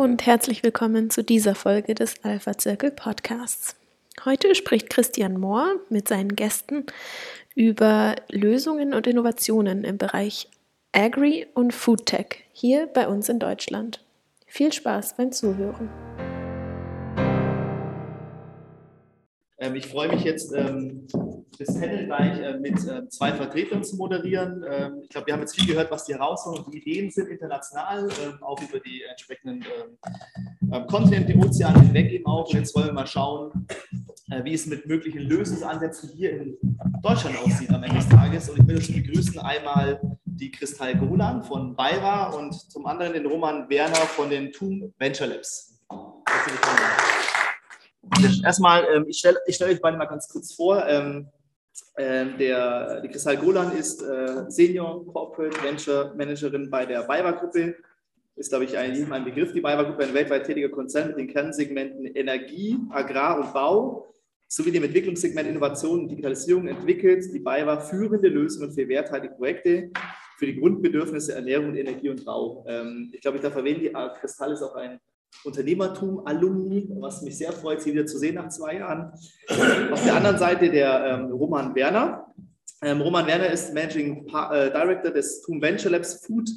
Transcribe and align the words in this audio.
Und 0.00 0.24
herzlich 0.24 0.62
willkommen 0.62 1.10
zu 1.10 1.22
dieser 1.22 1.54
Folge 1.54 1.94
des 1.94 2.24
Alpha 2.24 2.58
Circle 2.58 2.90
Podcasts. 2.90 3.76
Heute 4.24 4.54
spricht 4.54 4.88
Christian 4.88 5.38
Mohr 5.38 5.74
mit 5.90 6.08
seinen 6.08 6.36
Gästen 6.36 6.86
über 7.54 8.16
Lösungen 8.30 8.94
und 8.94 9.06
Innovationen 9.06 9.84
im 9.84 9.98
Bereich 9.98 10.48
Agri- 10.92 11.48
und 11.52 11.74
Foodtech 11.74 12.44
hier 12.50 12.86
bei 12.86 13.08
uns 13.08 13.28
in 13.28 13.38
Deutschland. 13.40 14.02
Viel 14.46 14.72
Spaß 14.72 15.18
beim 15.18 15.32
Zuhören. 15.32 15.90
Ähm, 19.58 19.74
ich 19.74 19.86
freue 19.86 20.08
mich 20.08 20.24
jetzt, 20.24 20.54
ähm, 20.54 21.08
das 21.58 21.78
Panel 21.78 22.06
gleich 22.06 22.38
äh, 22.38 22.58
mit 22.58 22.86
äh, 22.86 23.08
zwei 23.08 23.32
Vertretern 23.32 23.84
zu 23.84 23.96
moderieren. 23.96 24.64
Ähm, 24.68 25.00
ich 25.02 25.08
glaube, 25.08 25.26
wir 25.26 25.34
haben 25.34 25.40
jetzt 25.40 25.56
viel 25.56 25.66
gehört, 25.66 25.90
was 25.90 26.04
die 26.04 26.14
Herausforderungen 26.14 26.66
und 26.66 26.74
die 26.74 26.78
Ideen 26.78 27.10
sind 27.10 27.28
international, 27.28 28.08
ähm, 28.24 28.42
auch 28.42 28.60
über 28.62 28.80
die 28.80 29.02
entsprechenden 29.02 29.64
ähm, 29.64 30.86
Kontinente, 30.86 31.36
Ozeane 31.36 31.80
hinweg 31.80 32.10
eben 32.12 32.26
auch. 32.26 32.48
Und 32.48 32.54
jetzt 32.54 32.74
wollen 32.74 32.86
wir 32.86 32.92
mal 32.92 33.06
schauen, 33.06 33.66
äh, 34.30 34.42
wie 34.44 34.54
es 34.54 34.66
mit 34.66 34.86
möglichen 34.86 35.20
Lösungsansätzen 35.20 36.10
hier 36.10 36.40
in 36.40 36.56
Deutschland 37.02 37.36
aussieht 37.38 37.70
am 37.70 37.82
Ende 37.82 37.96
des 37.96 38.08
Tages. 38.08 38.48
Und 38.48 38.60
ich 38.60 38.66
will 38.66 38.80
schon 38.80 38.94
begrüßen 38.96 39.38
einmal 39.40 40.00
die 40.24 40.50
Christal 40.50 40.96
Golan 40.96 41.42
von 41.42 41.76
BayWa 41.76 42.30
und 42.30 42.54
zum 42.54 42.86
anderen 42.86 43.12
den 43.12 43.26
Roman 43.26 43.68
Werner 43.68 43.96
von 43.96 44.30
den 44.30 44.52
TUM 44.52 44.94
Venture 44.98 45.26
Labs. 45.26 45.78
Herzlich 46.26 46.54
willkommen. 46.54 46.80
Erstmal, 48.44 49.04
ich 49.08 49.18
stelle 49.18 49.38
stell 49.48 49.70
euch 49.70 49.80
beide 49.80 49.96
mal 49.98 50.06
ganz 50.06 50.28
kurz 50.28 50.54
vor. 50.54 50.82
Ähm, 51.96 52.38
der, 52.38 53.00
die 53.00 53.08
Christal 53.08 53.36
Golan 53.36 53.76
ist 53.76 54.02
äh, 54.02 54.44
Senior 54.48 55.04
Corporate 55.06 55.62
Venture 55.62 56.14
Managerin 56.16 56.70
bei 56.70 56.86
der 56.86 57.02
BayWa 57.02 57.32
Gruppe. 57.32 57.76
Ist, 58.36 58.48
glaube 58.48 58.64
ich, 58.64 58.72
jedem 58.72 59.12
ein 59.12 59.24
Begriff. 59.24 59.52
Die 59.52 59.60
BayWa 59.60 59.82
Gruppe 59.82 60.04
ein 60.04 60.14
weltweit 60.14 60.46
tätiger 60.46 60.70
Konzern 60.70 61.08
mit 61.08 61.18
den 61.18 61.28
Kernsegmenten 61.28 62.06
Energie, 62.06 62.78
Agrar 62.90 63.38
und 63.38 63.52
Bau 63.52 64.14
sowie 64.48 64.72
dem 64.72 64.82
Entwicklungssegment 64.82 65.48
Innovation 65.48 66.00
und 66.00 66.08
Digitalisierung 66.08 66.66
entwickelt 66.66 67.32
die 67.32 67.38
BayWa 67.38 67.80
führende 67.80 68.28
Lösungen 68.28 68.72
für 68.72 68.88
werthaltige 68.88 69.34
Projekte 69.34 69.90
für 70.38 70.46
die 70.46 70.58
Grundbedürfnisse 70.58 71.34
Ernährung, 71.34 71.76
Energie 71.76 72.08
und 72.08 72.24
Bau. 72.24 72.64
Ähm, 72.66 73.10
ich 73.12 73.20
glaube, 73.20 73.36
ich 73.36 73.42
darf 73.42 73.54
erwähnen, 73.54 73.80
die 73.80 73.92
Kristall 74.20 74.52
ist 74.52 74.62
auch 74.62 74.74
ein 74.74 74.98
Unternehmertum-Alumni, 75.44 76.88
was 77.00 77.22
mich 77.22 77.38
sehr 77.38 77.52
freut, 77.52 77.80
sie 77.80 77.92
wieder 77.92 78.06
zu 78.06 78.18
sehen 78.18 78.34
nach 78.34 78.48
zwei 78.48 78.76
Jahren. 78.76 79.12
Auf 79.92 80.04
der 80.04 80.14
anderen 80.14 80.38
Seite 80.38 80.70
der 80.70 81.04
ähm, 81.06 81.32
Roman 81.32 81.74
Werner. 81.74 82.26
Ähm, 82.82 83.00
Roman 83.00 83.26
Werner 83.26 83.50
ist 83.50 83.74
Managing 83.74 84.26
äh, 84.28 84.70
Director 84.70 85.10
des 85.10 85.42
TUM 85.42 85.60
Venture 85.60 85.90
Labs 85.90 86.24
Food, 86.24 86.48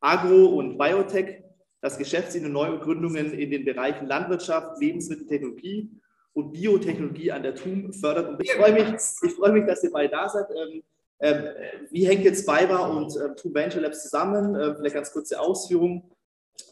Agro 0.00 0.46
und 0.46 0.78
Biotech, 0.78 1.42
das 1.80 1.96
Geschäftsideen 1.96 2.46
und 2.46 2.52
Neugründungen 2.52 3.32
in 3.32 3.50
den 3.50 3.64
Bereichen 3.64 4.06
Landwirtschaft, 4.06 4.80
Lebensmitteltechnologie 4.80 5.90
und 6.32 6.52
Biotechnologie 6.52 7.32
an 7.32 7.42
der 7.42 7.54
TUM 7.54 7.92
fördert. 7.92 8.28
Und 8.28 8.42
ich 8.42 8.52
freue 8.52 8.72
mich, 8.72 8.94
ich 9.22 9.32
freue 9.32 9.52
mich 9.52 9.66
dass 9.66 9.82
ihr 9.82 9.90
beide 9.90 10.10
da 10.10 10.28
seid. 10.28 10.46
Ähm, 10.50 10.82
ähm, 11.22 11.44
wie 11.90 12.06
hängt 12.06 12.24
jetzt 12.24 12.46
BayWa 12.46 12.86
und 12.86 13.14
äh, 13.16 13.34
TUM 13.34 13.54
Venture 13.54 13.82
Labs 13.82 14.02
zusammen? 14.02 14.54
Äh, 14.54 14.74
vielleicht 14.74 14.94
ganz 14.94 15.12
kurze 15.12 15.38
Ausführungen. 15.38 16.10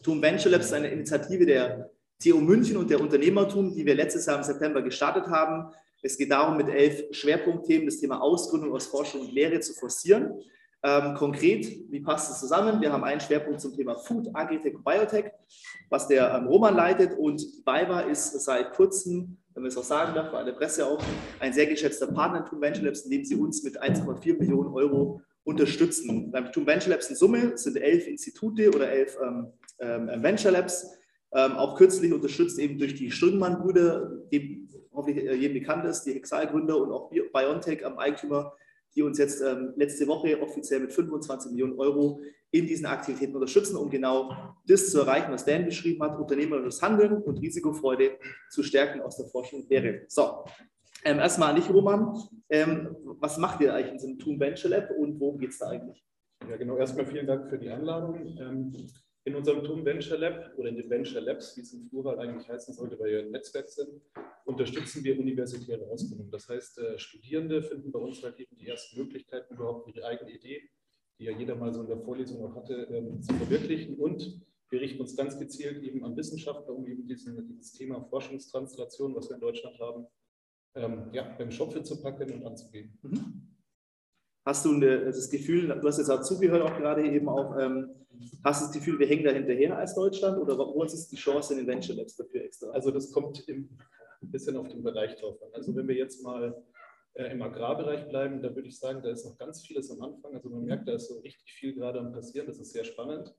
TUM 0.02 0.22
Venture 0.22 0.50
Labs 0.50 0.66
ist 0.66 0.72
eine 0.72 0.90
Initiative 0.90 1.46
der 1.46 1.90
TU 2.22 2.40
München 2.40 2.76
und 2.76 2.90
der 2.90 3.00
Unternehmertum, 3.00 3.74
die 3.74 3.86
wir 3.86 3.94
letztes 3.94 4.26
Jahr 4.26 4.38
im 4.38 4.42
September 4.42 4.82
gestartet 4.82 5.26
haben. 5.28 5.72
Es 6.02 6.16
geht 6.16 6.30
darum, 6.30 6.56
mit 6.56 6.68
elf 6.68 7.04
Schwerpunktthemen 7.12 7.86
das 7.86 7.98
Thema 7.98 8.20
Ausgründung 8.20 8.72
aus 8.72 8.86
Forschung 8.86 9.22
und 9.22 9.32
Lehre 9.32 9.60
zu 9.60 9.74
forcieren. 9.74 10.40
Ähm, 10.82 11.14
konkret, 11.14 11.66
wie 11.90 12.00
passt 12.00 12.30
es 12.30 12.38
zusammen? 12.38 12.80
Wir 12.80 12.92
haben 12.92 13.02
einen 13.02 13.20
Schwerpunkt 13.20 13.60
zum 13.60 13.74
Thema 13.74 13.96
Food, 13.96 14.28
Agritech 14.32 14.76
Biotech, 14.84 15.32
was 15.90 16.06
der 16.06 16.32
ähm, 16.34 16.46
Roman 16.46 16.76
leitet. 16.76 17.18
Und 17.18 17.42
BayWa 17.64 18.00
ist 18.02 18.32
seit 18.44 18.72
kurzem, 18.72 19.38
wenn 19.54 19.62
man 19.62 19.70
es 19.70 19.76
auch 19.76 19.82
sagen 19.82 20.14
darf, 20.14 20.30
für 20.30 20.36
alle 20.36 20.52
Presse 20.52 20.86
auch, 20.86 21.02
ein 21.40 21.52
sehr 21.52 21.66
geschätzter 21.66 22.06
Partner 22.06 22.40
in 22.40 22.44
TUM 22.44 22.60
Venture 22.60 22.84
Labs, 22.84 23.00
indem 23.00 23.24
sie 23.24 23.34
uns 23.34 23.64
mit 23.64 23.80
1,4 23.82 24.38
Millionen 24.38 24.72
Euro 24.72 25.20
unterstützen. 25.42 26.30
Beim 26.30 26.52
TUM 26.52 26.64
Venture 26.64 26.90
Labs 26.90 27.10
in 27.10 27.16
Summe 27.16 27.58
sind 27.58 27.76
elf 27.76 28.06
Institute 28.06 28.68
oder 28.68 28.88
elf 28.88 29.18
ähm, 29.20 29.52
Venture 29.78 30.50
Labs, 30.50 30.98
ähm, 31.32 31.52
auch 31.52 31.76
kürzlich 31.76 32.12
unterstützt 32.12 32.58
eben 32.58 32.78
durch 32.78 32.94
die 32.94 33.10
Strüngmann-Brüder, 33.10 34.22
die 34.32 34.66
hoffentlich 34.92 35.24
äh, 35.24 35.34
jedem 35.34 35.60
bekannt 35.60 35.84
ist, 35.84 36.04
die 36.04 36.14
Hexal-Gründer 36.14 36.76
und 36.78 36.90
auch 36.90 37.10
BioNTech 37.10 37.84
am 37.84 37.98
Eigentümer, 37.98 38.54
die 38.94 39.02
uns 39.02 39.18
jetzt 39.18 39.42
ähm, 39.42 39.74
letzte 39.76 40.06
Woche 40.06 40.40
offiziell 40.40 40.80
mit 40.80 40.92
25 40.92 41.52
Millionen 41.52 41.78
Euro 41.78 42.20
in 42.50 42.66
diesen 42.66 42.86
Aktivitäten 42.86 43.34
unterstützen, 43.34 43.76
um 43.76 43.90
genau 43.90 44.32
das 44.66 44.90
zu 44.90 45.00
erreichen, 45.00 45.30
was 45.30 45.44
Dan 45.44 45.66
beschrieben 45.66 46.02
hat, 46.02 46.18
unternehmerisches 46.18 46.80
Handeln 46.80 47.22
und 47.22 47.38
Risikofreude 47.38 48.18
zu 48.50 48.62
stärken 48.62 49.02
aus 49.02 49.18
der 49.18 49.26
Forschung 49.26 49.60
und 49.60 49.70
Lehre. 49.70 50.04
So, 50.08 50.44
ähm, 51.04 51.18
erstmal 51.18 51.50
an 51.50 51.56
dich, 51.56 51.68
Roman. 51.68 52.18
Ähm, 52.48 52.96
was 53.20 53.36
macht 53.36 53.60
ihr 53.60 53.74
eigentlich 53.74 53.92
in 53.92 53.98
diesem 53.98 54.18
Toon 54.18 54.40
Venture 54.40 54.70
Lab 54.70 54.90
und 54.90 55.20
worum 55.20 55.38
geht 55.38 55.50
es 55.50 55.58
da 55.58 55.68
eigentlich? 55.68 56.02
Ja, 56.48 56.56
genau. 56.56 56.78
Erstmal 56.78 57.06
vielen 57.06 57.26
Dank 57.26 57.50
für 57.50 57.58
die 57.58 57.68
Einladung. 57.68 58.16
Ähm, 58.40 58.72
in 59.28 59.36
unserem 59.36 59.62
TUM 59.62 59.84
Venture 59.84 60.16
Lab 60.16 60.52
oder 60.56 60.70
in 60.70 60.76
den 60.76 60.88
Venture 60.88 61.20
Labs, 61.20 61.56
wie 61.56 61.60
es 61.60 61.72
im 61.74 61.88
Plural 61.88 62.18
eigentlich 62.18 62.48
heißen 62.48 62.74
sollte, 62.74 62.98
weil 62.98 63.10
wir 63.10 63.18
ein 63.20 63.30
Netzwerk 63.30 63.68
sind, 63.68 64.00
unterstützen 64.46 65.04
wir 65.04 65.18
universitäre 65.18 65.86
Ausbildung. 65.90 66.30
Das 66.30 66.48
heißt, 66.48 66.78
äh, 66.78 66.98
Studierende 66.98 67.62
finden 67.62 67.92
bei 67.92 67.98
uns 67.98 68.22
halt 68.22 68.40
eben 68.40 68.56
die 68.56 68.66
ersten 68.66 68.98
Möglichkeiten, 68.98 69.54
überhaupt 69.54 69.86
ihre 69.88 70.06
eigene 70.06 70.30
Idee, 70.30 70.62
die 71.18 71.24
ja 71.24 71.32
jeder 71.32 71.56
mal 71.56 71.72
so 71.72 71.82
in 71.82 71.88
der 71.88 71.98
Vorlesung 71.98 72.42
auch 72.42 72.56
hatte, 72.56 72.88
ähm, 72.90 73.20
zu 73.20 73.34
verwirklichen. 73.34 73.96
Und 73.96 74.40
wir 74.70 74.80
richten 74.80 75.00
uns 75.00 75.14
ganz 75.14 75.38
gezielt 75.38 75.82
eben 75.82 76.04
an 76.04 76.16
Wissenschaftler, 76.16 76.74
um 76.74 76.86
eben 76.86 77.06
diesen, 77.06 77.46
dieses 77.46 77.72
Thema 77.72 78.02
Forschungstranslation, 78.08 79.14
was 79.14 79.28
wir 79.28 79.34
in 79.34 79.40
Deutschland 79.42 79.78
haben, 79.78 80.06
ähm, 80.74 81.10
ja, 81.12 81.34
beim 81.36 81.50
Schopfe 81.50 81.82
zu 81.82 82.00
packen 82.00 82.32
und 82.32 82.46
anzugehen. 82.46 82.98
Mhm. 83.02 83.56
Hast 84.46 84.64
du 84.64 84.72
eine, 84.72 85.04
das 85.04 85.28
Gefühl, 85.28 85.68
du 85.68 85.86
hast 85.86 85.98
jetzt 85.98 86.08
auch 86.08 86.22
zugehört, 86.22 86.62
auch 86.62 86.78
gerade 86.78 87.06
eben 87.06 87.28
auch, 87.28 87.58
ähm, 87.58 87.90
hast 88.44 88.62
du 88.62 88.66
das 88.66 88.74
Gefühl, 88.74 88.98
wir 88.98 89.06
hängen 89.06 89.24
da 89.24 89.30
hinterher 89.30 89.76
als 89.76 89.94
Deutschland 89.94 90.38
oder 90.38 90.58
wo 90.58 90.82
ist 90.82 91.08
die 91.08 91.16
Chance 91.16 91.54
in 91.54 91.60
den 91.60 91.68
Venture 91.68 91.96
Labs 91.96 92.16
dafür 92.16 92.44
extra? 92.44 92.70
Also 92.70 92.90
das 92.90 93.10
kommt 93.12 93.48
im, 93.48 93.68
ein 94.22 94.30
bisschen 94.30 94.56
auf 94.56 94.68
den 94.68 94.82
Bereich 94.82 95.16
drauf 95.16 95.40
an. 95.42 95.48
Also 95.52 95.74
wenn 95.76 95.88
wir 95.88 95.94
jetzt 95.94 96.22
mal 96.22 96.54
äh, 97.14 97.32
im 97.32 97.42
Agrarbereich 97.42 98.08
bleiben, 98.08 98.42
da 98.42 98.54
würde 98.54 98.68
ich 98.68 98.78
sagen, 98.78 99.02
da 99.02 99.10
ist 99.10 99.24
noch 99.24 99.38
ganz 99.38 99.64
vieles 99.66 99.90
am 99.90 100.02
Anfang. 100.02 100.34
Also 100.34 100.48
man 100.50 100.64
merkt, 100.64 100.88
da 100.88 100.94
ist 100.94 101.08
so 101.08 101.20
richtig 101.20 101.52
viel 101.52 101.74
gerade 101.74 102.00
am 102.00 102.12
passieren, 102.12 102.46
das 102.46 102.58
ist 102.58 102.72
sehr 102.72 102.84
spannend. 102.84 103.34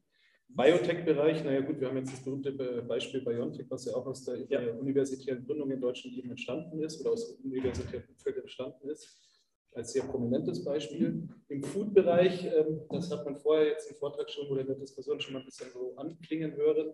Biotech-Bereich, 0.50 1.44
naja 1.44 1.62
gut, 1.62 1.80
wir 1.80 1.90
haben 1.90 1.98
jetzt 1.98 2.12
das 2.12 2.24
berühmte 2.24 2.52
Beispiel 2.82 3.22
BioNTech, 3.22 3.68
was 3.70 3.86
ja 3.86 3.94
auch 3.94 4.08
aus 4.08 4.26
der 4.26 4.40
ja. 4.50 4.72
universitären 4.74 5.46
Gründung 5.46 5.70
in 5.70 5.80
Deutschland 5.80 6.18
eben 6.18 6.32
entstanden 6.32 6.82
ist 6.82 7.00
oder 7.02 7.12
aus 7.12 7.38
universitären 7.44 8.04
Umfeld 8.10 8.38
entstanden 8.38 8.90
ist 8.90 9.29
als 9.74 9.94
sehr 9.94 10.04
prominentes 10.04 10.64
Beispiel. 10.64 11.28
Im 11.48 11.64
Food-Bereich, 11.64 12.46
ähm, 12.46 12.82
das 12.90 13.12
hat 13.12 13.26
man 13.26 13.38
vorher 13.38 13.68
jetzt 13.68 13.90
im 13.90 13.98
Vortrag 13.98 14.30
schon 14.30 14.48
oder 14.48 14.62
in 14.62 14.68
der 14.68 14.76
Diskussion 14.76 15.20
schon 15.20 15.34
mal 15.34 15.40
ein 15.40 15.46
bisschen 15.46 15.70
so 15.72 15.94
anklingen 15.96 16.56
hören, 16.56 16.92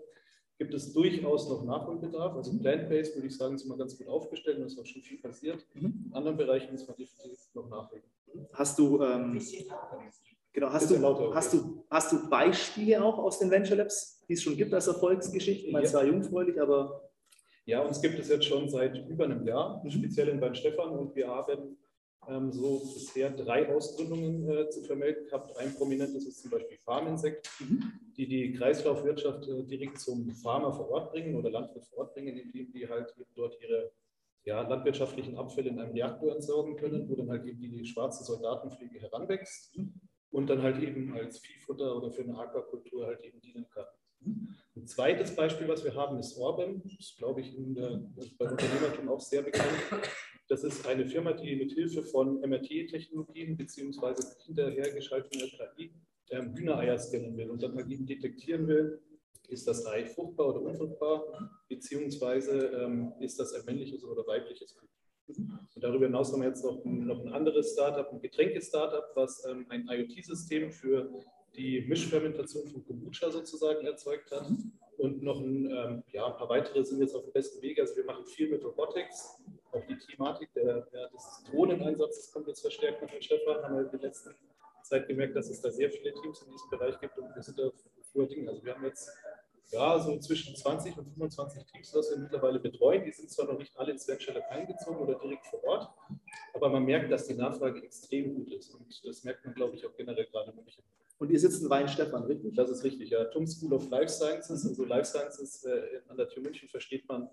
gibt 0.58 0.74
es 0.74 0.94
durchaus 0.94 1.50
noch 1.50 1.64
Nachholbedarf. 1.66 2.36
Also 2.36 2.58
Plant-Based 2.58 3.16
würde 3.16 3.28
ich 3.28 3.38
sagen, 3.38 3.56
ist 3.56 3.66
immer 3.66 3.78
ganz 3.78 3.98
gut 3.98 4.08
aufgestellt 4.08 4.58
und 4.58 4.66
es 4.66 4.74
ist 4.74 4.80
auch 4.80 4.86
schon 4.86 5.02
viel 5.02 5.20
passiert. 5.20 5.66
Mhm. 5.74 6.06
In 6.08 6.14
anderen 6.14 6.38
Bereichen 6.38 6.72
muss 6.72 6.88
man 6.88 6.96
definitiv 6.96 7.40
noch 7.54 7.70
nachlegen. 7.70 8.08
Hast 8.54 8.78
du, 8.80 9.02
ähm, 9.02 9.42
genau, 10.52 10.70
hast 10.70 10.92
du, 10.92 10.96
lauter, 10.98 11.28
okay. 11.28 11.36
hast, 11.36 11.54
du, 11.54 11.86
hast 11.90 12.12
du 12.12 12.30
Beispiele 12.30 13.04
auch 13.04 13.18
aus 13.18 13.40
den 13.40 13.50
Venture 13.50 13.78
Labs, 13.78 14.22
die 14.28 14.34
es 14.34 14.44
schon 14.44 14.58
gibt 14.58 14.74
als 14.74 14.88
Erfolgsgeschichten? 14.88 15.68
Ich 15.68 15.74
meine, 15.74 15.86
es 15.86 15.94
war 15.94 16.06
jungfräulich, 16.06 16.62
aber. 16.62 17.02
Ja, 17.68 17.82
uns 17.82 18.00
gibt 18.00 18.20
es 18.20 18.30
jetzt 18.30 18.46
schon 18.46 18.70
seit 18.70 18.96
über 19.10 19.24
einem 19.24 19.46
Jahr, 19.48 19.82
mhm. 19.84 19.90
speziell 19.90 20.28
in 20.28 20.40
Bad 20.40 20.58
Stefan, 20.58 20.92
und 20.92 21.16
wir 21.16 21.28
haben 21.28 21.52
ähm, 21.52 21.78
so 22.52 22.80
bisher 22.94 23.30
drei 23.30 23.74
Ausgründungen 23.74 24.50
äh, 24.50 24.70
zu 24.70 24.82
vermelden 24.82 25.26
gehabt. 25.26 25.56
Ein 25.58 25.76
prominentes 25.76 26.26
ist 26.26 26.42
zum 26.42 26.52
Beispiel 26.52 26.78
Farminsekt, 26.78 27.50
mhm. 27.60 27.94
die 28.18 28.28
die 28.28 28.54
Kreislaufwirtschaft 28.54 29.48
äh, 29.48 29.64
direkt 29.64 30.00
zum 30.00 30.32
Farmer 30.32 30.74
vor 30.74 30.90
Ort 30.90 31.12
bringen 31.12 31.36
oder 31.36 31.50
Landwirt 31.50 31.86
vor 31.86 32.00
Ort 32.00 32.14
bringen, 32.14 32.38
indem 32.38 32.72
die 32.72 32.88
halt 32.88 33.14
dort 33.36 33.58
ihre 33.62 33.92
ja, 34.44 34.62
landwirtschaftlichen 34.62 35.38
Abfälle 35.38 35.70
in 35.70 35.80
einem 35.80 35.92
Reaktor 35.92 36.34
entsorgen 36.34 36.76
können, 36.76 37.10
wo 37.10 37.16
dann 37.16 37.30
halt 37.30 37.46
eben 37.46 37.60
die, 37.60 37.70
die 37.70 37.86
schwarze 37.86 38.24
Soldatenfliege 38.24 39.00
heranwächst 39.00 39.78
mhm. 39.78 39.94
und 40.30 40.50
dann 40.50 40.62
halt 40.62 40.82
eben 40.82 41.14
als 41.14 41.40
Viehfutter 41.40 41.96
oder 41.96 42.12
für 42.12 42.22
eine 42.24 42.38
Aquakultur 42.38 43.08
halt 43.08 43.22
eben 43.24 43.42
dienen 43.42 43.68
kann. 43.70 43.86
Ein 44.76 44.88
zweites 44.88 45.36
Beispiel, 45.36 45.68
was 45.68 45.84
wir 45.84 45.96
haben, 45.96 46.18
ist 46.20 46.38
Orben. 46.38 46.82
Das 46.84 46.94
ist, 47.00 47.18
glaube 47.18 47.42
ich, 47.42 47.56
in 47.56 47.76
der, 47.76 48.02
bei 48.38 48.50
Unternehmertum 48.50 49.10
auch 49.10 49.22
sehr 49.22 49.42
bekannt. 49.42 49.72
Das 50.48 50.64
ist 50.64 50.86
eine 50.86 51.06
Firma, 51.06 51.34
die 51.34 51.56
mit 51.56 51.72
Hilfe 51.72 52.04
von 52.04 52.40
MRT-Technologien 52.42 53.58
bzw. 53.58 54.22
hinterhergeschalteter 54.46 55.68
KI 55.76 55.92
ähm, 56.30 56.56
Hühnereier 56.56 56.98
scannen 57.00 57.38
will 57.38 57.50
und 57.50 57.64
dann 57.64 57.74
mal 57.74 57.90
eben 57.92 58.06
detektieren 58.06 58.68
will, 58.68 59.02
ist 59.48 59.68
das 59.68 59.86
Ei 59.86 60.06
fruchtbar 60.06 60.50
oder 60.50 60.62
unfruchtbar, 60.62 61.60
beziehungsweise 61.68 62.68
ähm, 62.68 63.14
ist 63.20 63.40
das 63.40 63.54
ein 63.54 63.66
männliches 63.66 64.04
oder 64.04 64.26
weibliches 64.26 64.76
Küken. 64.76 65.60
Und 65.74 65.84
darüber 65.84 66.06
hinaus 66.06 66.32
haben 66.32 66.42
wir 66.42 66.50
jetzt 66.50 66.64
noch 66.64 66.84
ein, 66.84 67.08
noch 67.08 67.20
ein 67.26 67.34
anderes 67.34 67.74
Startup, 67.74 68.12
ein 68.12 68.22
Getränke-Startup, 68.22 69.06
was 69.16 69.44
ähm, 69.46 69.66
ein 69.70 69.88
IoT-System 69.88 70.72
für 70.72 71.10
die 71.56 71.82
Mischfermentation 71.82 72.68
von 72.68 72.86
Kombucha 72.86 73.32
sozusagen 73.32 73.86
erzeugt 73.86 74.32
hat 74.32 74.48
Und 74.98 75.22
noch 75.24 75.40
ein, 75.40 75.70
ähm, 75.70 76.04
ja, 76.12 76.26
ein 76.26 76.38
paar 76.38 76.50
weitere 76.50 76.84
sind 76.84 77.02
jetzt 77.02 77.16
auf 77.16 77.24
dem 77.24 77.34
besten 77.34 77.62
Weg. 77.62 77.80
Also 77.80 77.96
wir 77.96 78.06
machen 78.06 78.26
viel 78.26 78.50
mit 78.50 78.64
Robotics. 78.64 79.42
Auch 79.72 79.86
die 79.88 79.98
Thematik 79.98 80.54
der, 80.54 80.82
der, 80.92 81.10
des 81.10 81.44
Drohneneinsatzes 81.50 82.32
kommt 82.32 82.48
jetzt 82.48 82.62
verstärkt 82.62 83.02
den 83.02 83.22
Stefan. 83.22 83.64
Haben 83.64 83.76
wir 83.76 83.84
in 83.84 83.92
der 83.92 84.00
letzten 84.00 84.36
Zeit 84.84 85.08
gemerkt, 85.08 85.36
dass 85.36 85.50
es 85.50 85.62
da 85.62 85.72
sehr 85.72 85.90
viele 85.92 86.14
Teams 86.14 86.42
in 86.44 86.52
diesem 86.52 86.70
Bereich 86.70 87.00
gibt 87.00 87.18
und 87.18 87.34
wir 87.36 87.42
sind 87.42 87.60
da 87.60 87.72
vor 88.14 88.28
Dingen. 88.28 88.48
Also 88.48 88.64
wir 88.64 88.74
haben 88.74 88.86
jetzt 88.86 89.12
ja, 89.72 90.00
so 90.00 90.18
zwischen 90.20 90.56
20 90.56 90.98
und 90.98 91.06
25 91.14 91.66
Teams, 91.66 91.92
das 91.92 92.12
wir 92.12 92.18
mittlerweile 92.18 92.60
betreuen. 92.60 93.04
Die 93.04 93.12
sind 93.12 93.30
zwar 93.32 93.48
noch 93.48 93.58
nicht 93.58 93.76
alle 93.78 93.92
ins 93.92 94.08
Venture 94.08 94.36
Lab 94.36 94.50
eingezogen 94.50 95.00
oder 95.00 95.16
direkt 95.16 95.46
vor 95.48 95.64
Ort, 95.64 95.90
aber 96.54 96.70
man 96.70 96.86
merkt, 96.86 97.12
dass 97.12 97.28
die 97.28 97.34
Nachfrage 97.34 97.84
extrem 97.84 98.36
gut 98.36 98.52
ist. 98.54 98.74
Und 98.76 99.06
das 99.06 99.24
merkt 99.24 99.44
man, 99.46 99.56
glaube 99.56 99.76
ich, 99.76 99.86
auch 99.86 99.96
generell 99.96 100.26
gerade 100.28 100.52
in 100.52 100.58
München. 100.58 100.84
Und 101.18 101.32
ihr 101.32 101.40
sitzt 101.40 101.64
in 101.64 101.70
Weinstefan, 101.70 102.24
richtig? 102.24 102.56
Das 102.56 102.70
ist 102.70 102.84
richtig, 102.84 103.10
ja. 103.10 103.24
TUM 103.26 103.48
School 103.48 103.74
of 103.74 103.90
Life 103.90 104.10
Sciences. 104.10 104.68
Also 104.68 104.86
Life 104.86 105.06
Sciences 105.06 105.64
äh, 105.64 106.02
an 106.08 106.18
der 106.18 106.28
TU 106.28 106.42
München 106.42 106.68
versteht 106.68 107.08
man 107.08 107.30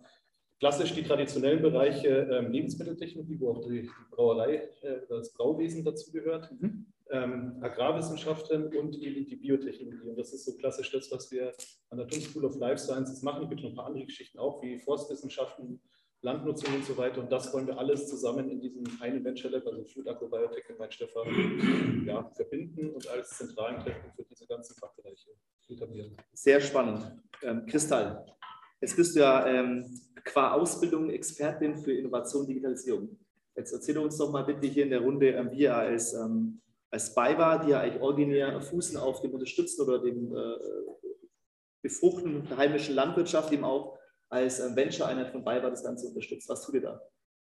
klassisch 0.61 0.95
die 0.95 1.03
traditionellen 1.03 1.61
Bereiche 1.61 2.09
äh, 2.09 2.47
Lebensmitteltechnologie, 2.47 3.41
wo 3.41 3.51
auch 3.51 3.61
die, 3.67 3.83
die 3.83 3.91
Brauerei, 4.11 4.69
äh, 4.83 5.01
das 5.09 5.33
Brauwesen 5.33 5.85
dazugehört. 5.85 6.51
Mhm 6.61 6.87
ähm, 7.13 7.59
Agrarwissenschaften 7.61 8.75
und 8.75 8.97
eben 8.97 9.27
die 9.27 9.37
Biotechnologie. 9.37 10.09
Und 10.09 10.19
das 10.19 10.33
ist 10.33 10.47
so 10.47 10.57
klassisch 10.57 10.91
das, 10.91 11.11
was 11.13 11.31
wir 11.31 11.53
an 11.91 11.99
der 11.99 12.09
TUM 12.09 12.21
School 12.23 12.45
of 12.47 12.57
Life 12.57 12.79
Sciences 12.79 13.23
machen. 13.23 13.45
Es 13.45 13.51
gibt 13.51 13.63
noch 13.63 13.71
ein 13.71 13.77
paar 13.77 13.87
andere 13.87 14.07
Geschichten 14.07 14.39
auch, 14.39 14.63
wie 14.63 14.79
Forstwissenschaften, 14.79 15.81
Landnutzung 16.23 16.75
und 16.75 16.85
so 16.85 16.97
weiter. 16.97 17.21
Und 17.21 17.31
das 17.31 17.53
wollen 17.53 17.67
wir 17.67 17.79
alles 17.79 18.09
zusammen 18.09 18.49
in 18.49 18.61
diesem 18.61 18.85
einen 19.01 19.25
Venture 19.25 19.51
Lab, 19.51 19.67
also 19.67 19.85
Food 19.85 20.09
Agrobiotech 20.09 20.65
in 20.69 20.79
Weinstefan, 20.79 22.05
ja, 22.07 22.31
verbinden 22.35 22.91
und 22.91 23.09
als 23.09 23.37
zentralen 23.37 23.81
Treffpunkt 23.81 24.17
für 24.17 24.25
diese 24.25 24.47
ganzen 24.47 24.75
Fachbereiche 24.77 25.31
etablieren. 25.69 26.17
Sehr 26.33 26.61
spannend. 26.61 27.13
Ähm, 27.43 27.67
Kristall, 27.67 28.25
jetzt 28.81 28.97
bist 28.97 29.17
du 29.17 29.21
ja 29.21 29.47
ähm, 29.47 29.85
qua 30.25 30.53
Ausbildung 30.53 31.11
Expertin 31.11 31.77
für 31.77 31.93
Innovation 31.93 32.43
und 32.43 32.49
Digitalisierung. 32.49 33.19
Jetzt 33.57 33.73
erzähle 33.73 34.01
uns 34.01 34.17
doch 34.17 34.31
mal 34.31 34.45
bitte 34.45 34.67
hier 34.67 34.85
in 34.85 34.91
der 34.91 35.01
Runde, 35.01 35.29
ähm, 35.31 35.51
wie 35.51 35.63
ihr 35.63 35.77
als 35.77 36.15
ähm, 36.15 36.63
als 36.93 37.15
BayWa, 37.15 37.59
die 37.59 37.71
ja 37.71 37.81
eigentlich 37.81 38.03
originär 38.03 38.61
fußen 38.61 38.99
auf 38.99 39.23
dem 39.23 39.33
Unterstützen 39.33 39.83
oder 39.83 39.99
dem 39.99 40.37
äh, 40.37 40.57
Befruchten 41.81 42.47
der 42.49 42.59
heimischen 42.59 42.95
Landwirtschaft 42.95 43.51
eben 43.51 43.65
auch 43.65 43.99
als 44.33 44.61
äh, 44.61 44.75
Venture-Einheit 44.75 45.29
von 45.29 45.45
BayWa 45.45 45.69
das 45.69 45.85
Ganze 45.85 46.09
unterstützt. 46.09 46.49
Was 46.49 46.65
tut 46.65 46.77
ihr 46.77 46.81
da? 46.81 47.01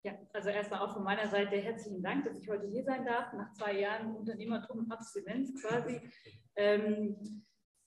Ja, 0.05 0.13
also 0.35 0.51
erstmal 0.51 0.81
auch 0.81 0.93
von 0.93 1.03
meiner 1.03 1.27
Seite 1.29 1.57
herzlichen 1.57 2.03
Dank, 2.03 2.27
dass 2.27 2.39
ich 2.39 2.47
heute 2.49 2.67
hier 2.67 2.85
sein 2.85 3.07
darf, 3.07 3.33
nach 3.33 3.55
zwei 3.55 3.81
Jahren 3.81 4.15
Unternehmertum 4.15 4.81
und 4.81 4.93
Abstinenz 4.93 5.53
quasi. 5.61 6.01
Ähm, 6.57 7.17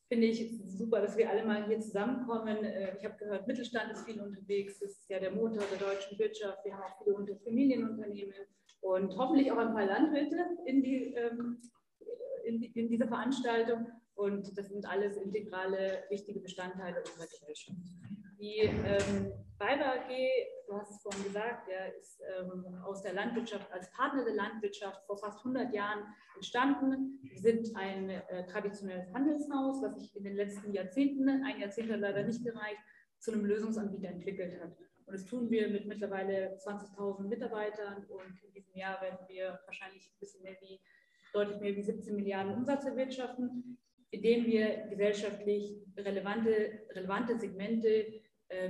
Finde 0.09 0.27
ich 0.27 0.59
super, 0.65 0.99
dass 0.99 1.15
wir 1.15 1.29
alle 1.29 1.45
mal 1.45 1.65
hier 1.67 1.79
zusammenkommen. 1.79 2.65
Äh, 2.65 2.97
ich 2.97 3.05
habe 3.05 3.15
gehört, 3.15 3.47
Mittelstand 3.47 3.93
ist 3.93 4.03
viel 4.03 4.19
unterwegs, 4.19 4.79
das 4.79 4.91
ist 4.91 5.09
ja 5.09 5.21
der 5.21 5.31
Motor 5.31 5.63
der 5.71 5.87
deutschen 5.87 6.19
Wirtschaft. 6.19 6.65
Wir 6.65 6.73
haben 6.73 6.83
auch 6.83 7.01
viele 7.01 7.39
Familienunternehmen 7.45 8.33
und 8.81 9.15
hoffentlich 9.15 9.49
auch 9.53 9.57
ein 9.57 9.73
paar 9.73 9.85
Landwirte 9.85 10.35
in, 10.65 10.83
die, 10.83 11.13
ähm, 11.13 11.61
in, 12.43 12.59
die, 12.59 12.77
in 12.77 12.89
dieser 12.89 13.07
Veranstaltung. 13.07 13.87
Und 14.15 14.57
das 14.57 14.67
sind 14.67 14.85
alles 14.85 15.15
integrale, 15.15 16.03
wichtige 16.09 16.41
Bestandteile 16.41 16.99
unserer 16.99 17.27
Gesellschaft. 17.27 17.77
Die 18.39 18.59
ähm, 18.59 19.33
Weiber 19.57 19.93
AG, 19.95 20.09
du 20.67 20.77
hast 20.77 20.91
es 20.91 21.01
vorhin 21.01 21.23
gesagt, 21.23 21.67
der 21.67 21.95
ist 21.95 22.21
ähm, 22.21 22.75
aus 22.83 23.01
der 23.01 23.13
Landwirtschaft, 23.13 23.71
als 23.71 23.89
Partner 23.91 24.23
der 24.23 24.35
Landwirtschaft 24.35 25.03
vor 25.07 25.17
fast 25.17 25.39
100 25.39 25.73
Jahren 25.73 26.03
entstanden. 26.35 27.19
Wir 27.23 27.39
sind 27.39 27.75
ein 27.75 28.09
äh, 28.09 28.45
traditionelles 28.45 29.11
Handelshaus, 29.11 29.81
was 29.81 29.99
sich 29.99 30.15
in 30.15 30.23
den 30.23 30.35
letzten 30.35 30.71
Jahrzehnten, 30.71 31.27
ein 31.43 31.59
Jahrzehnt 31.59 31.91
hat 31.91 31.99
leider 31.99 32.23
nicht 32.23 32.43
gereicht, 32.43 32.81
zu 33.17 33.31
einem 33.31 33.45
Lösungsanbieter 33.45 34.09
entwickelt 34.09 34.61
hat. 34.61 34.77
Und 35.07 35.13
das 35.13 35.25
tun 35.25 35.49
wir 35.49 35.69
mit 35.69 35.87
mittlerweile 35.87 36.57
20.000 36.57 37.27
Mitarbeitern 37.27 38.05
und 38.05 38.43
in 38.43 38.53
diesem 38.53 38.75
Jahr 38.75 39.01
werden 39.01 39.19
wir 39.27 39.59
wahrscheinlich 39.65 40.05
ein 40.05 40.19
bisschen 40.19 40.43
mehr 40.43 40.57
wie, 40.61 40.79
deutlich 41.33 41.59
mehr 41.59 41.75
wie 41.75 41.81
17 41.81 42.15
Milliarden 42.15 42.53
Umsatz 42.53 42.85
erwirtschaften, 42.85 43.79
indem 44.11 44.45
wir 44.45 44.87
gesellschaftlich 44.89 45.81
relevante, 45.97 46.81
relevante 46.91 47.39
Segmente 47.39 48.21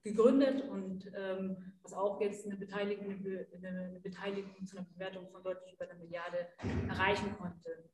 gegründet 0.06 0.68
und 0.68 1.10
ähm, 1.14 1.74
was 1.82 1.92
auch 1.92 2.20
jetzt 2.20 2.46
eine 2.46 2.56
Beteiligung, 2.56 3.10
eine, 3.12 3.68
eine 3.68 4.00
Beteiligung 4.00 4.66
zu 4.66 4.76
einer 4.76 4.86
Bewertung 4.86 5.28
von 5.30 5.42
deutlich 5.42 5.74
über 5.74 5.84
einer 5.84 5.98
Milliarde 5.98 6.48
erreichen 6.88 7.34
konnte 7.38 7.90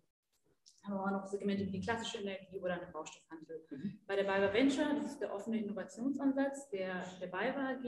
haben 0.84 0.94
wir 0.94 1.00
auch 1.04 1.10
noch 1.10 1.26
Segmente 1.26 1.66
wie 1.66 1.70
die 1.70 1.80
klassische 1.80 2.18
Energie 2.18 2.58
oder 2.60 2.74
eine 2.74 2.90
Baustoffhandel. 2.92 3.64
Mhm. 3.70 4.00
Bei 4.06 4.16
der 4.16 4.24
BayWa 4.24 4.52
Venture, 4.52 4.94
das 4.96 5.12
ist 5.12 5.20
der 5.20 5.32
offene 5.32 5.58
Innovationsansatz 5.58 6.70
der, 6.70 7.04
der 7.20 7.28
BayWa 7.28 7.74
AG, 7.74 7.82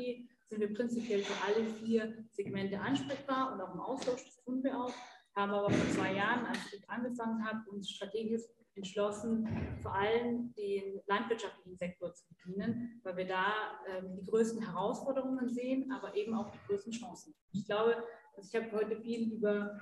sind 0.49 0.61
wir 0.61 0.73
prinzipiell 0.73 1.23
für 1.23 1.44
alle 1.44 1.65
vier 1.65 2.15
Segmente 2.31 2.79
ansprechbar 2.79 3.53
und 3.53 3.61
auch 3.61 3.75
im 3.75 3.81
Austausch, 3.81 4.25
das 4.25 4.44
tun 4.44 4.62
wir 4.62 4.79
auch. 4.79 4.93
Haben 5.35 5.50
aber 5.50 5.71
vor 5.71 5.91
zwei 5.91 6.15
Jahren, 6.15 6.47
als 6.47 6.73
ich 6.73 6.88
angefangen 6.88 7.44
habe, 7.44 7.69
uns 7.71 7.91
strategisch 7.91 8.43
entschlossen, 8.76 9.49
vor 9.82 9.94
allem 9.94 10.53
den 10.55 11.00
landwirtschaftlichen 11.06 11.76
Sektor 11.76 12.12
zu 12.12 12.25
bedienen, 12.29 13.00
weil 13.03 13.17
wir 13.17 13.26
da 13.26 13.53
ähm, 13.88 14.17
die 14.17 14.26
größten 14.26 14.65
Herausforderungen 14.65 15.49
sehen, 15.49 15.93
aber 15.93 16.15
eben 16.15 16.35
auch 16.35 16.50
die 16.50 16.59
größten 16.67 16.93
Chancen. 16.93 17.35
Ich 17.53 17.67
glaube, 17.67 17.97
also 18.37 18.49
ich 18.49 18.62
habe 18.62 18.76
heute 18.76 19.00
viel 19.00 19.32
über, 19.32 19.81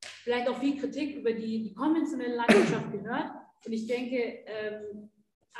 vielleicht 0.00 0.48
auch 0.48 0.58
viel 0.58 0.78
Kritik 0.78 1.16
über 1.16 1.32
die, 1.32 1.62
die 1.62 1.74
konventionelle 1.74 2.36
Landwirtschaft 2.36 2.90
gehört. 2.90 3.30
Und 3.64 3.72
ich 3.72 3.86
denke, 3.86 4.44
ähm, 4.46 5.10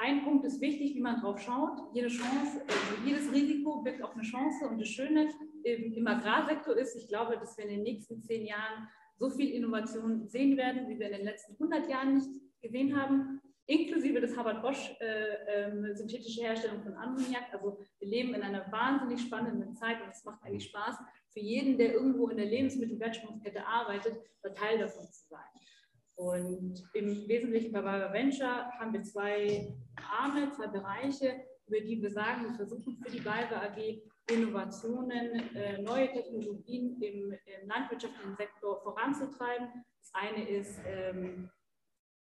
ein 0.01 0.23
Punkt 0.23 0.45
ist 0.45 0.61
wichtig, 0.61 0.95
wie 0.95 1.01
man 1.01 1.21
drauf 1.21 1.41
schaut. 1.41 1.79
Jede 1.93 2.09
Chance, 2.09 2.63
also 2.63 3.05
jedes 3.05 3.33
Risiko 3.33 3.83
birgt 3.83 4.03
auch 4.03 4.15
eine 4.15 4.23
Chance. 4.23 4.69
Und 4.69 4.81
das 4.81 4.89
Schöne 4.89 5.29
im, 5.65 5.93
im 5.93 6.07
Agrarsektor 6.07 6.77
ist, 6.77 6.97
ich 6.97 7.09
glaube, 7.09 7.37
dass 7.37 7.57
wir 7.57 7.65
in 7.65 7.71
den 7.71 7.83
nächsten 7.83 8.23
zehn 8.23 8.47
Jahren 8.47 8.89
so 9.19 9.31
viel 9.31 9.51
Innovation 9.51 10.27
sehen 10.29 10.57
werden, 10.57 10.89
wie 10.89 10.99
wir 10.99 11.07
in 11.07 11.19
den 11.19 11.25
letzten 11.25 11.55
100 11.55 11.89
Jahren 11.91 12.15
nicht 12.15 12.29
gesehen 12.63 12.97
haben, 12.97 13.41
inklusive 13.67 14.21
des 14.21 14.37
Harvard-Bosch 14.37 14.97
äh, 15.01 15.67
äh, 15.67 15.95
synthetische 15.95 16.41
Herstellung 16.41 16.83
von 16.83 16.95
Ammoniak. 16.95 17.53
Also 17.53 17.79
wir 17.99 18.09
leben 18.09 18.35
in 18.35 18.43
einer 18.43 18.71
wahnsinnig 18.73 19.21
spannenden 19.21 19.75
Zeit 19.77 20.03
und 20.03 20.11
es 20.11 20.25
macht 20.25 20.43
eigentlich 20.43 20.69
Spaß 20.69 20.97
für 21.33 21.41
jeden, 21.41 21.77
der 21.77 21.93
irgendwo 21.93 22.29
in 22.29 22.39
der 22.39 22.47
Lebensmittelwertschöpfungskette 22.47 23.67
arbeitet, 23.67 24.17
Teil 24.55 24.79
davon 24.79 25.07
zu 25.11 25.29
sein. 25.29 25.45
Und 26.15 26.83
im 26.95 27.29
Wesentlichen 27.29 27.71
bei 27.71 27.83
Baba 27.83 28.13
Venture 28.13 28.71
haben 28.79 28.93
wir 28.93 29.03
zwei 29.03 29.73
Arme, 29.97 30.51
zwei 30.51 30.67
Bereiche, 30.67 31.45
über 31.69 31.81
die 31.81 32.01
wir 32.03 32.11
sagen, 32.11 32.45
wir 32.45 32.55
versuchen 32.55 32.97
für 32.97 33.11
die 33.11 33.21
Balbe 33.21 33.57
AG 33.57 34.03
Innovationen, 34.31 35.55
äh, 35.55 35.81
neue 35.81 36.11
Technologien 36.13 37.01
im, 37.01 37.33
im, 37.33 37.69
landwirtschaftlichen 37.69 38.37
Sektor 38.37 38.81
voranzutreiben. 38.83 39.69
Das 40.01 40.11
eine 40.13 40.49
ist 40.49 40.79
ähm, 40.87 41.49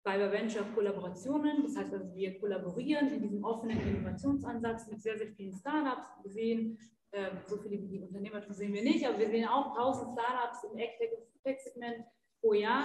Fiber 0.04 0.32
Venture 0.32 0.66
Kollaborationen, 0.74 1.64
das 1.64 1.78
heißt 1.78 1.94
also, 1.94 2.16
wir 2.16 2.40
kollaborieren 2.40 3.14
in 3.14 3.22
diesem 3.22 3.44
offenen 3.44 3.80
Innovationsansatz 3.80 4.88
mit 4.88 5.02
sehr, 5.02 5.18
sehr 5.18 5.32
vielen 5.34 5.54
Startups. 5.54 6.08
Wir 6.24 6.32
sehen, 6.32 6.80
äh, 7.12 7.30
so 7.46 7.58
viele 7.58 7.80
wie 7.82 7.88
die 7.88 8.00
Unternehmertum 8.00 8.54
sehen 8.54 8.74
wir 8.74 8.84
nicht, 8.84 9.08
aber 9.08 9.20
wir 9.20 9.30
sehen 9.30 9.48
auch 9.48 9.78
1000 9.78 10.20
Startups 10.20 10.64
im 10.64 10.80
AgTech-Segment 10.80 12.06
pro 12.42 12.54
Jahr 12.54 12.84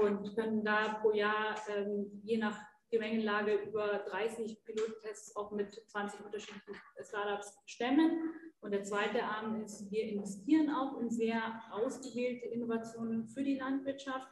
und 0.00 0.34
können 0.36 0.64
da 0.64 1.00
pro 1.02 1.12
Jahr 1.12 1.56
ähm, 1.68 2.20
je 2.22 2.38
nach 2.38 2.56
Gemengelage 2.90 3.54
über 3.54 4.04
30 4.08 4.64
Pilottests 4.64 5.34
auch 5.36 5.50
mit 5.50 5.82
20 5.88 6.24
unterschiedlichen 6.24 6.74
Startups 7.02 7.56
stemmen. 7.66 8.30
Und 8.60 8.70
der 8.70 8.84
zweite 8.84 9.22
Arm 9.22 9.60
ist, 9.62 9.90
wir 9.90 10.04
investieren 10.04 10.70
auch 10.70 10.98
in 11.00 11.10
sehr 11.10 11.60
ausgewählte 11.70 12.46
Innovationen 12.46 13.26
für 13.26 13.42
die 13.42 13.56
Landwirtschaft. 13.56 14.28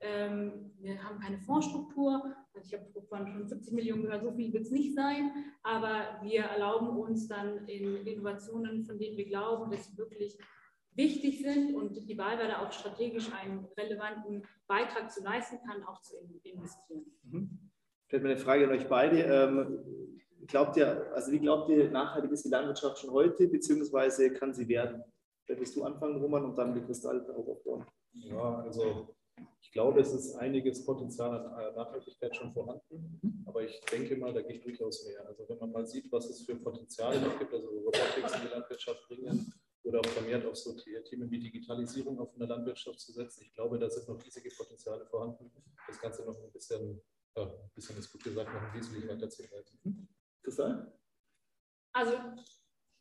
Ähm, 0.00 0.72
wir 0.80 1.02
haben 1.02 1.18
keine 1.20 1.38
Fondsstruktur. 1.38 2.34
Also 2.54 2.66
ich 2.66 2.80
habe 2.80 3.02
von 3.02 3.26
schon 3.26 3.48
70 3.48 3.72
Millionen 3.72 4.02
gehört, 4.02 4.22
so 4.22 4.32
viel 4.32 4.52
wird 4.52 4.64
es 4.64 4.70
nicht 4.70 4.94
sein. 4.94 5.32
Aber 5.62 6.18
wir 6.22 6.44
erlauben 6.44 6.88
uns 6.98 7.28
dann 7.28 7.66
in 7.66 8.06
Innovationen, 8.06 8.84
von 8.84 8.98
denen 8.98 9.16
wir 9.16 9.26
glauben, 9.26 9.70
dass 9.70 9.86
sie 9.86 9.96
wirklich 9.98 10.38
wichtig 10.94 11.40
sind 11.40 11.74
und 11.74 12.08
die 12.08 12.18
Wahlwerte 12.18 12.58
auch 12.58 12.72
strategisch 12.72 13.32
einen 13.32 13.66
relevanten 13.76 14.46
Beitrag 14.66 15.10
zu 15.10 15.22
leisten 15.22 15.58
kann, 15.66 15.82
auch 15.84 16.00
zu 16.00 16.16
investieren. 16.42 17.04
Mhm. 17.24 17.63
Vielleicht 18.14 18.22
mal 18.22 18.30
eine 18.30 18.40
Frage 18.40 18.64
an 18.66 18.70
euch 18.70 18.86
beide. 18.86 19.22
Ähm, 19.22 20.46
glaubt 20.46 20.76
ihr, 20.76 21.12
also 21.14 21.32
wie 21.32 21.40
glaubt 21.40 21.68
ihr, 21.68 21.90
nachhaltig 21.90 22.30
ist 22.30 22.44
die 22.44 22.48
Landwirtschaft 22.48 23.00
schon 23.00 23.10
heute, 23.10 23.48
beziehungsweise 23.48 24.32
kann 24.32 24.54
sie 24.54 24.68
werden? 24.68 25.02
Vielleicht 25.44 25.62
willst 25.62 25.74
du 25.74 25.82
anfangen, 25.82 26.22
Roman, 26.22 26.44
und 26.44 26.56
dann 26.56 26.72
die 26.72 26.80
Kristall 26.80 27.28
auch 27.32 27.48
aufbauen. 27.48 27.84
Ja, 28.12 28.60
also 28.62 29.16
ich 29.60 29.72
glaube, 29.72 30.00
es 30.00 30.12
ist 30.12 30.36
einiges 30.36 30.84
Potenzial 30.84 31.44
an 31.44 31.58
äh, 31.58 31.76
Nachhaltigkeit 31.76 32.36
schon 32.36 32.52
vorhanden, 32.52 33.42
aber 33.46 33.64
ich 33.64 33.80
denke 33.90 34.16
mal, 34.16 34.32
da 34.32 34.42
geht 34.42 34.64
durchaus 34.64 35.04
mehr. 35.08 35.26
Also 35.26 35.48
wenn 35.48 35.58
man 35.58 35.72
mal 35.72 35.84
sieht, 35.84 36.12
was 36.12 36.30
es 36.30 36.42
für 36.42 36.54
Potenziale 36.54 37.20
noch 37.20 37.36
gibt, 37.36 37.52
also 37.52 37.66
Robotics 37.66 38.32
in 38.36 38.42
die 38.42 38.54
Landwirtschaft 38.54 39.08
bringen 39.08 39.52
oder 39.82 39.98
auch 39.98 40.06
vermehrt 40.06 40.46
auf 40.46 40.54
so 40.54 40.72
Themen 40.72 41.28
wie 41.32 41.40
Digitalisierung 41.40 42.20
auf 42.20 42.32
eine 42.36 42.46
Landwirtschaft 42.46 43.00
zu 43.00 43.10
setzen, 43.10 43.42
ich 43.42 43.52
glaube, 43.54 43.76
da 43.76 43.90
sind 43.90 44.06
noch 44.06 44.24
riesige 44.24 44.50
Potenziale 44.56 45.04
vorhanden, 45.06 45.50
das 45.88 46.00
Ganze 46.00 46.24
noch 46.24 46.40
ein 46.40 46.52
bisschen, 46.52 47.02
ein 47.42 47.70
bisschen 47.74 47.98
ist 47.98 48.12
gut 48.12 48.22
gesagt, 48.22 48.52
noch 48.52 48.62
ein 48.62 48.74
wesentlich 48.74 49.08
weiter 49.08 49.28
zu 49.28 49.42
leiten. 49.42 50.08
Kristall? 50.42 50.92
Also 51.92 52.12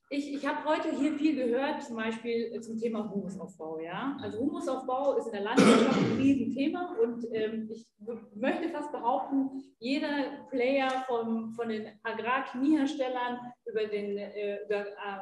ich, 0.09 0.31
ich 0.31 0.45
habe 0.45 0.63
heute 0.65 0.95
hier 0.95 1.17
viel 1.17 1.35
gehört, 1.35 1.83
zum 1.83 1.95
Beispiel 1.95 2.59
zum 2.61 2.77
Thema 2.77 3.09
Humusaufbau. 3.09 3.79
Ja? 3.79 4.15
Also 4.21 4.39
Humusaufbau 4.39 5.17
ist 5.17 5.27
in 5.27 5.33
der 5.33 5.41
Landwirtschaft 5.41 5.97
ein 5.97 6.17
Riesenthema 6.17 6.95
und 7.01 7.25
ähm, 7.31 7.67
ich 7.71 7.87
möchte 8.35 8.69
fast 8.69 8.91
behaupten, 8.91 9.49
jeder 9.79 10.47
Player 10.51 10.89
vom, 11.07 11.51
von 11.53 11.69
den 11.69 11.99
Agrarchemieherstellern 12.03 13.39
über 13.65 13.85
den 13.85 14.17
äh, 14.17 14.63
über, 14.65 14.87
äh, 14.87 15.19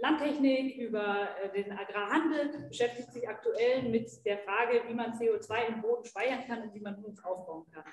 Landtechnik, 0.00 0.76
über 0.76 1.28
äh, 1.42 1.50
den 1.50 1.72
Agrarhandel 1.72 2.68
beschäftigt 2.68 3.12
sich 3.12 3.28
aktuell 3.28 3.82
mit 3.82 4.08
der 4.24 4.38
Frage, 4.38 4.82
wie 4.86 4.94
man 4.94 5.12
CO2 5.12 5.68
im 5.68 5.82
Boden 5.82 6.04
speichern 6.04 6.44
kann 6.46 6.62
und 6.62 6.74
wie 6.74 6.80
man 6.80 6.96
Humus 6.96 7.22
aufbauen 7.24 7.66
kann. 7.72 7.84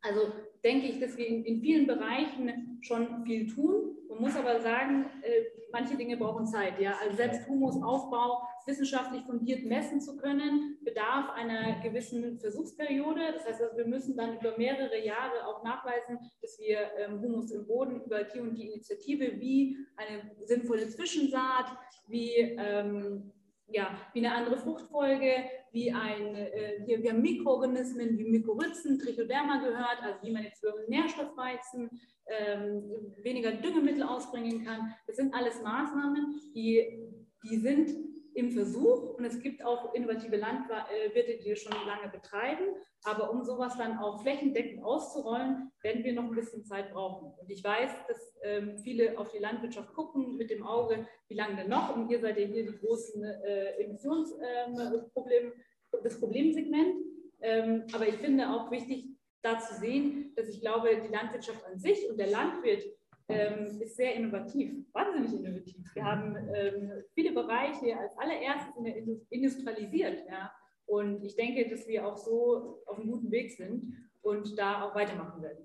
Also 0.00 0.32
denke 0.64 0.86
ich, 0.86 1.00
dass 1.00 1.16
wir 1.16 1.26
in, 1.26 1.44
in, 1.44 1.60
vielen 1.60 1.86
Bereichen 1.86 2.78
schon 2.82 3.24
viel 3.24 3.46
tun. 3.52 3.96
Man 4.08 4.20
muss 4.20 4.36
aber 4.36 4.60
sagen, 4.60 5.06
äh, 5.22 5.44
manche 5.72 5.96
Dinge 5.96 6.16
brauchen 6.16 6.46
Zeit. 6.46 6.80
Ja? 6.80 6.96
Also 7.02 7.16
selbst 7.16 7.48
Humusaufbau 7.48 8.42
wissenschaftlich 8.66 9.22
fundiert 9.22 9.64
messen 9.64 10.00
zu 10.00 10.16
können, 10.16 10.78
bedarf 10.84 11.30
einer 11.30 11.80
gewissen 11.80 12.38
Versuchsperiode. 12.38 13.32
Das 13.32 13.46
heißt, 13.46 13.62
also, 13.62 13.76
wir 13.76 13.86
müssen 13.86 14.16
dann 14.16 14.38
über 14.38 14.56
mehrere 14.56 15.04
Jahre 15.04 15.46
auch 15.46 15.64
nachweisen, 15.64 16.18
dass 16.42 16.58
wir 16.60 16.90
ähm, 16.98 17.20
Humus 17.20 17.50
im 17.50 17.66
Boden 17.66 18.02
über 18.02 18.24
die 18.24 18.40
und 18.40 18.54
die 18.54 18.66
Initiative 18.68 19.40
wie 19.40 19.76
eine 19.96 20.30
sinnvolle 20.44 20.88
Zwischensaat, 20.88 21.76
wie 22.06 22.34
ähm, 22.36 23.32
ja, 23.70 23.98
wie 24.14 24.24
eine 24.24 24.34
andere 24.34 24.56
Fruchtfolge, 24.56 25.44
wie 25.72 25.92
ein, 25.92 26.34
äh, 26.34 26.82
wir, 26.86 27.02
wir 27.02 27.10
haben 27.12 27.22
Mikroorganismen 27.22 28.18
wie 28.18 28.24
Mykorrhizen, 28.24 28.98
Trichoderma 28.98 29.58
gehört, 29.58 30.02
also 30.02 30.18
wie 30.22 30.32
man 30.32 30.44
jetzt 30.44 30.60
für 30.60 30.74
Nährstoffweizen 30.88 31.90
ähm, 32.26 32.82
weniger 33.22 33.52
Düngemittel 33.52 34.02
ausbringen 34.02 34.64
kann. 34.64 34.94
Das 35.06 35.16
sind 35.16 35.34
alles 35.34 35.62
Maßnahmen, 35.62 36.40
die, 36.54 37.10
die 37.44 37.56
sind 37.58 37.90
im 38.38 38.52
Versuch 38.52 39.14
und 39.14 39.24
es 39.24 39.40
gibt 39.40 39.64
auch 39.64 39.92
innovative 39.94 40.36
Landwirte, 40.36 41.38
die 41.42 41.50
das 41.50 41.58
schon 41.58 41.72
lange 41.86 42.08
betreiben. 42.08 42.66
Aber 43.02 43.32
um 43.32 43.42
sowas 43.42 43.76
dann 43.76 43.98
auch 43.98 44.22
flächendeckend 44.22 44.84
auszurollen, 44.84 45.72
werden 45.82 46.04
wir 46.04 46.12
noch 46.12 46.24
ein 46.24 46.34
bisschen 46.34 46.64
Zeit 46.64 46.92
brauchen. 46.92 47.32
Und 47.36 47.50
ich 47.50 47.64
weiß, 47.64 47.90
dass 48.06 48.36
ähm, 48.44 48.78
viele 48.78 49.18
auf 49.18 49.32
die 49.32 49.38
Landwirtschaft 49.38 49.92
gucken 49.92 50.36
mit 50.36 50.50
dem 50.50 50.64
Auge, 50.64 51.08
wie 51.26 51.34
lange 51.34 51.56
denn 51.56 51.68
noch? 51.68 51.96
Und 51.96 52.10
ihr 52.10 52.20
seid 52.20 52.38
ja 52.38 52.46
hier 52.46 52.64
die 52.64 52.78
großen 52.78 53.24
äh, 53.24 53.82
Emissionsprobleme, 53.82 55.52
ähm, 55.52 56.00
das 56.04 56.20
Problemsegment. 56.20 56.94
Ähm, 57.40 57.86
aber 57.92 58.06
ich 58.06 58.16
finde 58.16 58.50
auch 58.50 58.70
wichtig, 58.70 59.08
da 59.42 59.58
zu 59.58 59.74
sehen, 59.74 60.32
dass 60.36 60.48
ich 60.48 60.60
glaube, 60.60 60.90
die 61.04 61.12
Landwirtschaft 61.12 61.64
an 61.64 61.78
sich 61.78 62.08
und 62.08 62.18
der 62.18 62.28
Landwirt 62.28 62.84
ähm, 63.28 63.80
ist 63.80 63.96
sehr 63.96 64.14
innovativ, 64.14 64.72
wahnsinnig 64.92 65.32
innovativ. 65.34 65.94
Wir 65.94 66.04
haben 66.04 66.36
ähm, 66.54 66.92
viele 67.14 67.32
Bereiche 67.32 67.98
als 67.98 68.16
allererstes 68.16 68.74
industrialisiert. 69.30 70.24
Ja? 70.28 70.50
Und 70.86 71.22
ich 71.22 71.36
denke, 71.36 71.68
dass 71.68 71.86
wir 71.86 72.06
auch 72.06 72.16
so 72.16 72.82
auf 72.86 72.98
einem 72.98 73.10
guten 73.10 73.30
Weg 73.30 73.50
sind 73.52 73.94
und 74.22 74.58
da 74.58 74.82
auch 74.82 74.94
weitermachen 74.94 75.42
werden. 75.42 75.64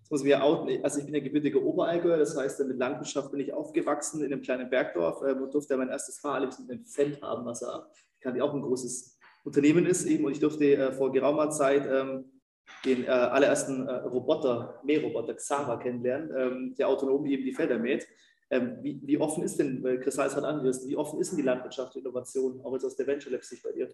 Das 0.00 0.10
muss 0.10 0.24
wir 0.24 0.42
auch, 0.42 0.68
also 0.82 0.98
ich 0.98 1.06
bin 1.06 1.14
ja 1.14 1.20
gebürtiger 1.20 1.62
Oberallgäuer, 1.62 2.18
das 2.18 2.36
heißt, 2.36 2.60
mit 2.66 2.76
Landwirtschaft 2.76 3.30
bin 3.30 3.40
ich 3.40 3.52
aufgewachsen 3.54 4.22
in 4.22 4.32
einem 4.32 4.42
kleinen 4.42 4.68
Bergdorf 4.68 5.22
äh, 5.22 5.32
und 5.32 5.52
durfte 5.52 5.76
mein 5.76 5.88
erstes 5.88 6.18
Fahrerlebnis 6.18 6.58
mit 6.60 6.70
einem 6.70 6.84
Feld 6.84 7.22
haben, 7.22 7.46
was 7.46 7.60
ja 7.60 7.86
auch 8.42 8.54
ein 8.54 8.62
großes 8.62 9.18
Unternehmen 9.44 9.86
ist 9.86 10.06
eben 10.06 10.24
und 10.24 10.32
ich 10.32 10.40
durfte 10.40 10.64
äh, 10.64 10.92
vor 10.92 11.12
geraumer 11.12 11.50
Zeit 11.50 11.86
ähm, 11.90 12.24
den 12.84 13.04
äh, 13.04 13.08
allerersten 13.08 13.86
äh, 13.86 13.92
Roboter, 13.92 14.80
Mähroboter 14.84 15.34
Xara 15.34 15.76
kennenlernen, 15.76 16.30
ähm, 16.36 16.74
der 16.76 16.88
autonom 16.88 17.24
eben 17.26 17.44
die 17.44 17.52
Felder 17.52 17.78
mäht. 17.78 18.06
Ähm, 18.50 18.78
wie, 18.82 19.00
wie, 19.04 19.18
offen 19.18 19.42
ist 19.42 19.58
denn, 19.58 19.82
weil 19.82 20.00
Chris 20.00 20.18
hat 20.18 20.36
angerissen, 20.36 20.88
wie 20.88 20.96
offen 20.96 21.20
ist 21.20 21.30
denn 21.30 21.38
die 21.38 21.44
Landwirtschaft, 21.44 21.96
Innovation, 21.96 22.60
auch 22.60 22.72
jetzt 22.74 22.84
aus 22.84 22.96
der 22.96 23.06
Venture 23.06 23.32
Lab 23.32 23.42
Sicht 23.42 23.62
bei 23.62 23.72
dir? 23.72 23.92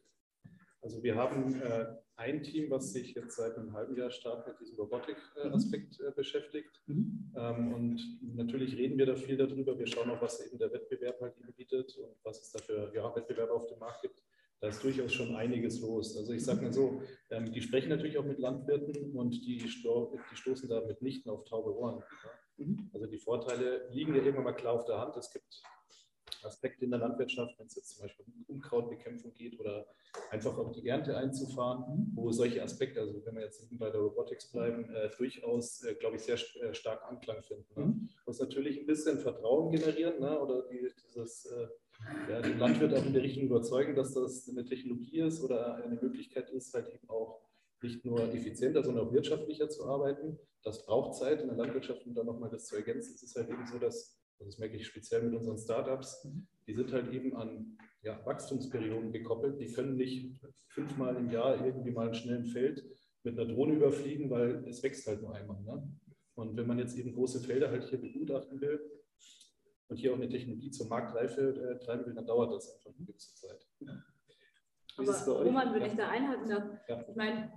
Also 0.82 1.02
wir 1.02 1.14
haben 1.14 1.60
äh, 1.60 1.86
ein 2.16 2.42
Team, 2.42 2.70
was 2.70 2.92
sich 2.92 3.14
jetzt 3.14 3.36
seit 3.36 3.56
einem 3.56 3.72
halben 3.74 3.96
Jahr 3.96 4.10
stark 4.10 4.46
mit 4.46 4.58
diesem 4.60 4.76
Robotik-Aspekt 4.76 6.00
äh, 6.00 6.10
beschäftigt. 6.10 6.70
Mhm. 6.86 7.32
Ähm, 7.36 7.74
und 7.74 8.18
natürlich 8.34 8.76
reden 8.76 8.98
wir 8.98 9.06
da 9.06 9.14
viel 9.14 9.36
darüber. 9.36 9.78
Wir 9.78 9.86
schauen 9.86 10.10
auch, 10.10 10.22
was 10.22 10.44
eben 10.44 10.58
der 10.58 10.72
Wettbewerb 10.72 11.20
halt 11.20 11.36
eben 11.38 11.52
bietet 11.52 11.96
und 11.98 12.16
was 12.24 12.40
es 12.40 12.52
da 12.52 12.58
für 12.60 12.92
ja, 12.94 13.14
Wettbewerbe 13.14 13.52
auf 13.52 13.66
dem 13.66 13.78
Markt 13.78 14.02
gibt 14.02 14.22
da 14.60 14.68
ist 14.68 14.84
durchaus 14.84 15.12
schon 15.12 15.34
einiges 15.34 15.80
los. 15.80 16.16
Also 16.16 16.32
ich 16.32 16.44
sage 16.44 16.62
mal 16.62 16.72
so, 16.72 17.00
ähm, 17.30 17.50
die 17.50 17.62
sprechen 17.62 17.88
natürlich 17.88 18.18
auch 18.18 18.24
mit 18.24 18.38
Landwirten 18.38 19.16
und 19.16 19.30
die, 19.30 19.60
sto 19.68 20.18
die 20.30 20.36
stoßen 20.36 20.68
da 20.68 20.82
mitnichten 20.82 21.30
auf 21.30 21.44
taube 21.44 21.74
Ohren. 21.74 22.02
Ja. 22.58 22.64
Mhm. 22.66 22.90
Also 22.92 23.06
die 23.06 23.18
Vorteile 23.18 23.88
liegen 23.90 24.14
ja 24.14 24.22
irgendwann 24.22 24.44
mal 24.44 24.52
klar 24.52 24.74
auf 24.74 24.84
der 24.84 24.98
Hand. 24.98 25.16
Es 25.16 25.32
gibt 25.32 25.62
Aspekte 26.42 26.84
in 26.84 26.90
der 26.90 27.00
Landwirtschaft, 27.00 27.58
wenn 27.58 27.66
es 27.66 27.76
jetzt 27.76 27.96
zum 27.96 28.02
Beispiel 28.02 28.24
um 28.26 28.56
Unkrautbekämpfung 28.56 29.32
geht 29.34 29.58
oder 29.58 29.86
einfach 30.30 30.56
auch 30.58 30.72
die 30.72 30.86
Ernte 30.86 31.16
einzufahren, 31.16 31.84
mhm. 31.88 32.16
wo 32.16 32.30
solche 32.30 32.62
Aspekte, 32.62 33.00
also 33.00 33.24
wenn 33.24 33.36
wir 33.36 33.42
jetzt 33.42 33.66
bei 33.78 33.90
der 33.90 34.00
Robotics 34.00 34.50
bleiben, 34.50 34.90
äh, 34.94 35.10
durchaus, 35.16 35.82
äh, 35.84 35.94
glaube 35.94 36.16
ich, 36.16 36.22
sehr 36.22 36.38
äh, 36.62 36.74
stark 36.74 37.02
Anklang 37.08 37.42
finden. 37.42 37.66
Ne? 37.76 37.86
Mhm. 37.86 38.08
Muss 38.26 38.40
natürlich 38.40 38.78
ein 38.78 38.86
bisschen 38.86 39.18
Vertrauen 39.18 39.70
generieren 39.70 40.20
ne? 40.20 40.38
oder 40.38 40.62
die, 40.68 40.86
dieses 41.06 41.46
äh, 41.46 41.68
ja, 42.28 42.40
den 42.40 42.58
Landwirt 42.58 42.94
auch 42.94 43.04
in 43.04 43.12
der 43.12 43.22
Richtung 43.22 43.44
überzeugen, 43.44 43.94
dass 43.94 44.14
das 44.14 44.48
eine 44.48 44.64
Technologie 44.64 45.20
ist 45.20 45.42
oder 45.42 45.76
eine 45.76 46.00
Möglichkeit 46.00 46.50
ist, 46.50 46.72
halt 46.74 46.88
eben 46.88 47.08
auch 47.08 47.40
nicht 47.82 48.04
nur 48.04 48.22
effizienter, 48.32 48.82
sondern 48.82 49.06
auch 49.06 49.12
wirtschaftlicher 49.12 49.68
zu 49.68 49.86
arbeiten. 49.86 50.38
Das 50.62 50.84
braucht 50.84 51.14
Zeit 51.14 51.40
in 51.40 51.48
der 51.48 51.56
Landwirtschaft, 51.56 52.06
um 52.06 52.14
dann 52.14 52.26
nochmal 52.26 52.50
das 52.50 52.66
zu 52.66 52.76
ergänzen. 52.76 53.14
Es 53.14 53.22
ist 53.22 53.36
halt 53.36 53.48
eben 53.48 53.66
so, 53.66 53.78
dass, 53.78 54.20
das 54.38 54.58
merke 54.58 54.76
ich 54.76 54.86
speziell 54.86 55.22
mit 55.22 55.34
unseren 55.34 55.58
Startups, 55.58 56.26
die 56.66 56.74
sind 56.74 56.92
halt 56.92 57.12
eben 57.12 57.34
an 57.36 57.78
ja, 58.02 58.24
Wachstumsperioden 58.24 59.12
gekoppelt. 59.12 59.60
Die 59.60 59.72
können 59.72 59.96
nicht 59.96 60.36
fünfmal 60.68 61.16
im 61.16 61.30
Jahr 61.30 61.64
irgendwie 61.64 61.90
mal 61.90 62.06
einen 62.06 62.14
schnellen 62.14 62.46
Feld 62.46 62.84
mit 63.22 63.38
einer 63.38 63.52
Drohne 63.52 63.74
überfliegen, 63.74 64.30
weil 64.30 64.64
es 64.68 64.82
wächst 64.82 65.06
halt 65.06 65.22
nur 65.22 65.34
einmal. 65.34 65.62
Ne? 65.62 65.82
Und 66.34 66.56
wenn 66.56 66.66
man 66.66 66.78
jetzt 66.78 66.96
eben 66.96 67.12
große 67.12 67.40
Felder 67.40 67.70
halt 67.70 67.84
hier 67.84 68.00
begutachten 68.00 68.60
will, 68.60 68.80
und 69.90 69.96
hier 69.96 70.12
auch 70.12 70.16
eine 70.16 70.28
Technologie 70.28 70.70
zur 70.70 70.88
Marktreife 70.88 71.78
äh, 71.80 71.84
treiben 71.84 72.06
will, 72.06 72.14
dann 72.14 72.26
dauert 72.26 72.52
das 72.52 72.74
einfach 72.74 72.96
eine 72.96 73.06
gewisse 73.06 73.34
Zeit. 73.34 73.66
Aber 74.96 75.42
Roman, 75.42 75.74
wenn 75.74 75.82
ja. 75.82 75.86
ich 75.88 75.94
da 75.94 76.08
einhalten 76.08 76.48
darf, 76.48 76.64
ja. 76.88 77.04
ich 77.08 77.16
meine, 77.16 77.52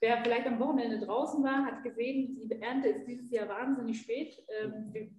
wer 0.00 0.22
vielleicht 0.22 0.46
am 0.46 0.58
Wochenende 0.58 0.98
draußen 0.98 1.42
war, 1.44 1.64
hat 1.64 1.82
gesehen, 1.82 2.36
die 2.36 2.60
Ernte 2.60 2.88
ist 2.88 3.06
dieses 3.06 3.30
Jahr 3.30 3.48
wahnsinnig 3.48 4.00
spät. 4.00 4.42
Ähm, 4.60 4.92
die 4.92 5.12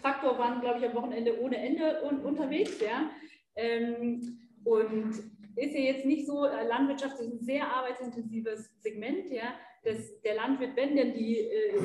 Traktor 0.00 0.38
waren, 0.38 0.60
glaube 0.60 0.80
ich, 0.80 0.86
am 0.86 0.94
Wochenende 0.94 1.40
ohne 1.40 1.56
Ende 1.56 2.02
un 2.04 2.20
unterwegs. 2.20 2.80
Ja? 2.80 3.10
Ähm, 3.54 4.38
und 4.64 5.12
ist 5.56 5.74
ja 5.74 5.80
jetzt 5.80 6.06
nicht 6.06 6.26
so, 6.26 6.46
äh, 6.46 6.66
Landwirtschaft 6.66 7.20
ist 7.20 7.32
ein 7.32 7.44
sehr 7.44 7.68
arbeitsintensives 7.68 8.74
Segment, 8.80 9.30
ja, 9.30 9.54
dass 9.84 10.20
der 10.22 10.34
Landwirt, 10.34 10.74
wenn 10.76 10.96
denn 10.96 11.12
die 11.14 11.38
äh, 11.38 11.76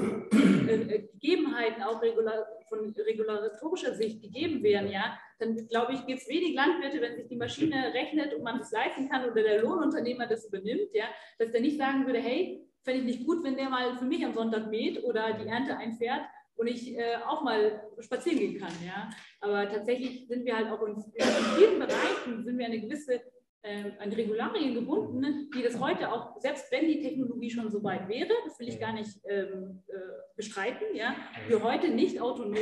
äh, 0.67 1.09
Gegebenheiten 1.13 1.83
auch 1.83 2.01
regular, 2.01 2.47
von 2.69 2.93
regulatorischer 2.97 3.95
Sicht 3.95 4.21
gegeben 4.21 4.63
wären, 4.63 4.89
ja, 4.89 5.17
dann 5.39 5.55
glaube 5.67 5.93
ich, 5.93 6.05
gibt 6.05 6.21
es 6.21 6.27
wenig 6.29 6.55
Landwirte, 6.55 7.01
wenn 7.01 7.15
sich 7.15 7.27
die 7.27 7.35
Maschine 7.35 7.93
rechnet 7.93 8.33
und 8.33 8.43
man 8.43 8.59
das 8.59 8.71
leisten 8.71 9.09
kann 9.09 9.29
oder 9.29 9.41
der 9.41 9.61
Lohnunternehmer 9.61 10.27
das 10.27 10.45
übernimmt, 10.45 10.93
ja, 10.93 11.05
dass 11.37 11.51
der 11.51 11.61
nicht 11.61 11.77
sagen 11.77 12.05
würde, 12.05 12.19
hey, 12.19 12.65
fände 12.83 13.01
ich 13.01 13.05
nicht 13.05 13.25
gut, 13.25 13.43
wenn 13.43 13.57
der 13.57 13.69
mal 13.69 13.97
für 13.97 14.05
mich 14.05 14.25
am 14.25 14.33
Sonntag 14.33 14.69
mäht 14.69 15.03
oder 15.03 15.33
die 15.33 15.47
Ernte 15.47 15.77
einfährt 15.77 16.21
und 16.55 16.67
ich 16.67 16.97
äh, 16.97 17.15
auch 17.25 17.41
mal 17.41 17.89
spazieren 17.99 18.39
gehen 18.39 18.59
kann, 18.59 18.73
ja. 18.85 19.09
Aber 19.39 19.69
tatsächlich 19.69 20.27
sind 20.27 20.45
wir 20.45 20.55
halt 20.55 20.69
auch 20.69 20.81
in, 20.85 20.95
in 20.95 21.25
vielen 21.57 21.79
Bereichen 21.79 22.43
sind 22.43 22.57
wir 22.57 22.65
eine 22.65 22.81
gewisse 22.81 23.21
an 23.61 24.13
Regularien 24.13 24.73
gebunden, 24.73 25.49
die 25.53 25.61
das 25.61 25.79
heute 25.79 26.11
auch, 26.11 26.39
selbst 26.39 26.71
wenn 26.71 26.87
die 26.87 27.01
Technologie 27.01 27.49
schon 27.49 27.69
so 27.69 27.83
weit 27.83 28.07
wäre, 28.07 28.31
das 28.45 28.57
will 28.59 28.69
ich 28.69 28.79
gar 28.79 28.93
nicht 28.93 29.19
ähm, 29.25 29.83
äh, 29.87 29.93
bestreiten, 30.37 30.95
ja, 30.95 31.15
wir 31.47 31.61
heute 31.61 31.89
nicht 31.89 32.21
autonom 32.21 32.53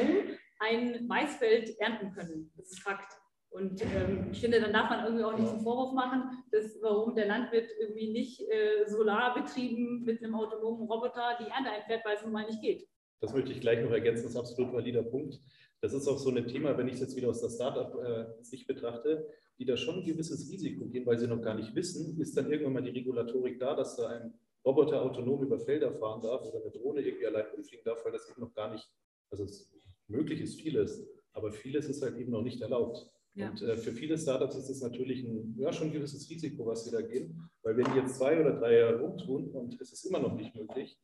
ein 0.60 1.06
Maisfeld 1.06 1.80
ernten 1.80 2.12
können. 2.12 2.52
Das 2.58 2.72
ist 2.72 2.82
Fakt. 2.82 3.14
Und 3.50 3.82
ähm, 3.82 4.28
ich 4.32 4.42
finde, 4.42 4.60
dann 4.60 4.74
darf 4.74 4.90
man 4.90 5.06
irgendwie 5.06 5.24
auch 5.24 5.38
nicht 5.38 5.48
zum 5.48 5.62
Vorwurf 5.62 5.94
machen, 5.94 6.44
dass, 6.52 6.78
warum 6.82 7.16
der 7.16 7.28
Landwirt 7.28 7.70
irgendwie 7.80 8.12
nicht 8.12 8.42
äh, 8.42 8.88
solarbetrieben 8.88 10.04
mit 10.04 10.24
einem 10.24 10.36
autonomen 10.36 10.88
Roboter 10.88 11.38
die 11.40 11.50
Ernte 11.50 11.72
einfährt, 11.72 12.06
weil 12.06 12.16
es 12.16 12.24
nun 12.24 12.34
mal 12.34 12.46
nicht 12.46 12.62
geht. 12.62 12.88
Das 13.20 13.34
möchte 13.34 13.52
ich 13.52 13.62
gleich 13.62 13.84
noch 13.84 13.92
ergänzen, 13.92 14.24
das 14.24 14.32
ist 14.32 14.38
ein 14.38 14.42
absolut 14.42 14.74
valider 14.74 15.02
Punkt. 15.02 15.40
Das 15.82 15.94
ist 15.94 16.08
auch 16.08 16.18
so 16.18 16.32
ein 16.32 16.48
Thema, 16.48 16.78
wenn 16.78 16.88
ich 16.88 16.96
es 16.96 17.02
jetzt 17.02 17.16
wieder 17.16 17.30
aus 17.30 17.42
der 17.42 17.50
Startup-Sicht 17.50 18.68
betrachte, 18.68 19.28
die 19.60 19.66
da 19.66 19.78
schon 19.78 20.00
ein 20.00 20.06
gewisses 20.06 20.50
Risiko 20.52 20.86
gehen, 20.86 21.06
weil 21.06 21.18
sie 21.18 21.28
noch 21.28 21.42
gar 21.42 21.56
nicht 21.56 21.74
wissen, 21.76 22.20
ist 22.20 22.36
dann 22.38 22.52
irgendwann 22.52 22.74
mal 22.74 22.84
die 22.84 22.98
Regulatorik 22.98 23.60
da, 23.60 23.76
dass 23.76 23.96
da 23.96 24.08
ein 24.08 24.34
Roboter 24.66 25.02
autonom 25.02 25.44
über 25.44 25.60
Felder 25.60 25.94
fahren 25.94 26.22
darf 26.22 26.46
oder 26.46 26.62
eine 26.62 26.72
Drohne 26.72 27.02
irgendwie 27.02 27.28
allein 27.28 27.46
rumfliegen 27.56 27.86
darf, 27.86 28.04
weil 28.04 28.12
das 28.12 28.30
eben 28.30 28.42
noch 28.42 28.54
gar 28.54 28.72
nicht, 28.72 28.88
also 29.32 29.44
es, 29.44 29.72
möglich 30.08 30.42
ist 30.42 30.60
vieles, 30.62 31.08
aber 31.34 31.52
vieles 31.52 31.88
ist 31.88 32.02
halt 32.02 32.18
eben 32.18 32.32
noch 32.32 32.42
nicht 32.42 32.62
erlaubt. 32.62 33.10
Ja. 33.36 33.50
Und 33.50 33.62
äh, 33.62 33.78
für 33.78 33.92
viele 33.92 34.18
Startups 34.18 34.56
ist 34.56 34.70
es 34.70 34.82
natürlich 34.82 35.24
ein, 35.24 35.56
ja, 35.58 35.72
schon 35.72 35.88
ein 35.88 35.94
gewisses 35.94 36.30
Risiko, 36.30 36.66
was 36.66 36.86
sie 36.86 36.92
da 36.92 37.02
gehen, 37.02 37.50
weil 37.62 37.78
wenn 37.78 37.86
die 37.86 38.00
jetzt 38.00 38.16
zwei 38.18 38.40
oder 38.40 38.60
drei 38.60 38.78
Jahre 38.78 39.00
rumtun 39.00 39.52
und 39.52 39.80
es 39.80 39.94
ist 39.94 40.06
immer 40.06 40.20
noch 40.20 40.36
nicht 40.36 40.56
möglich, 40.56 40.98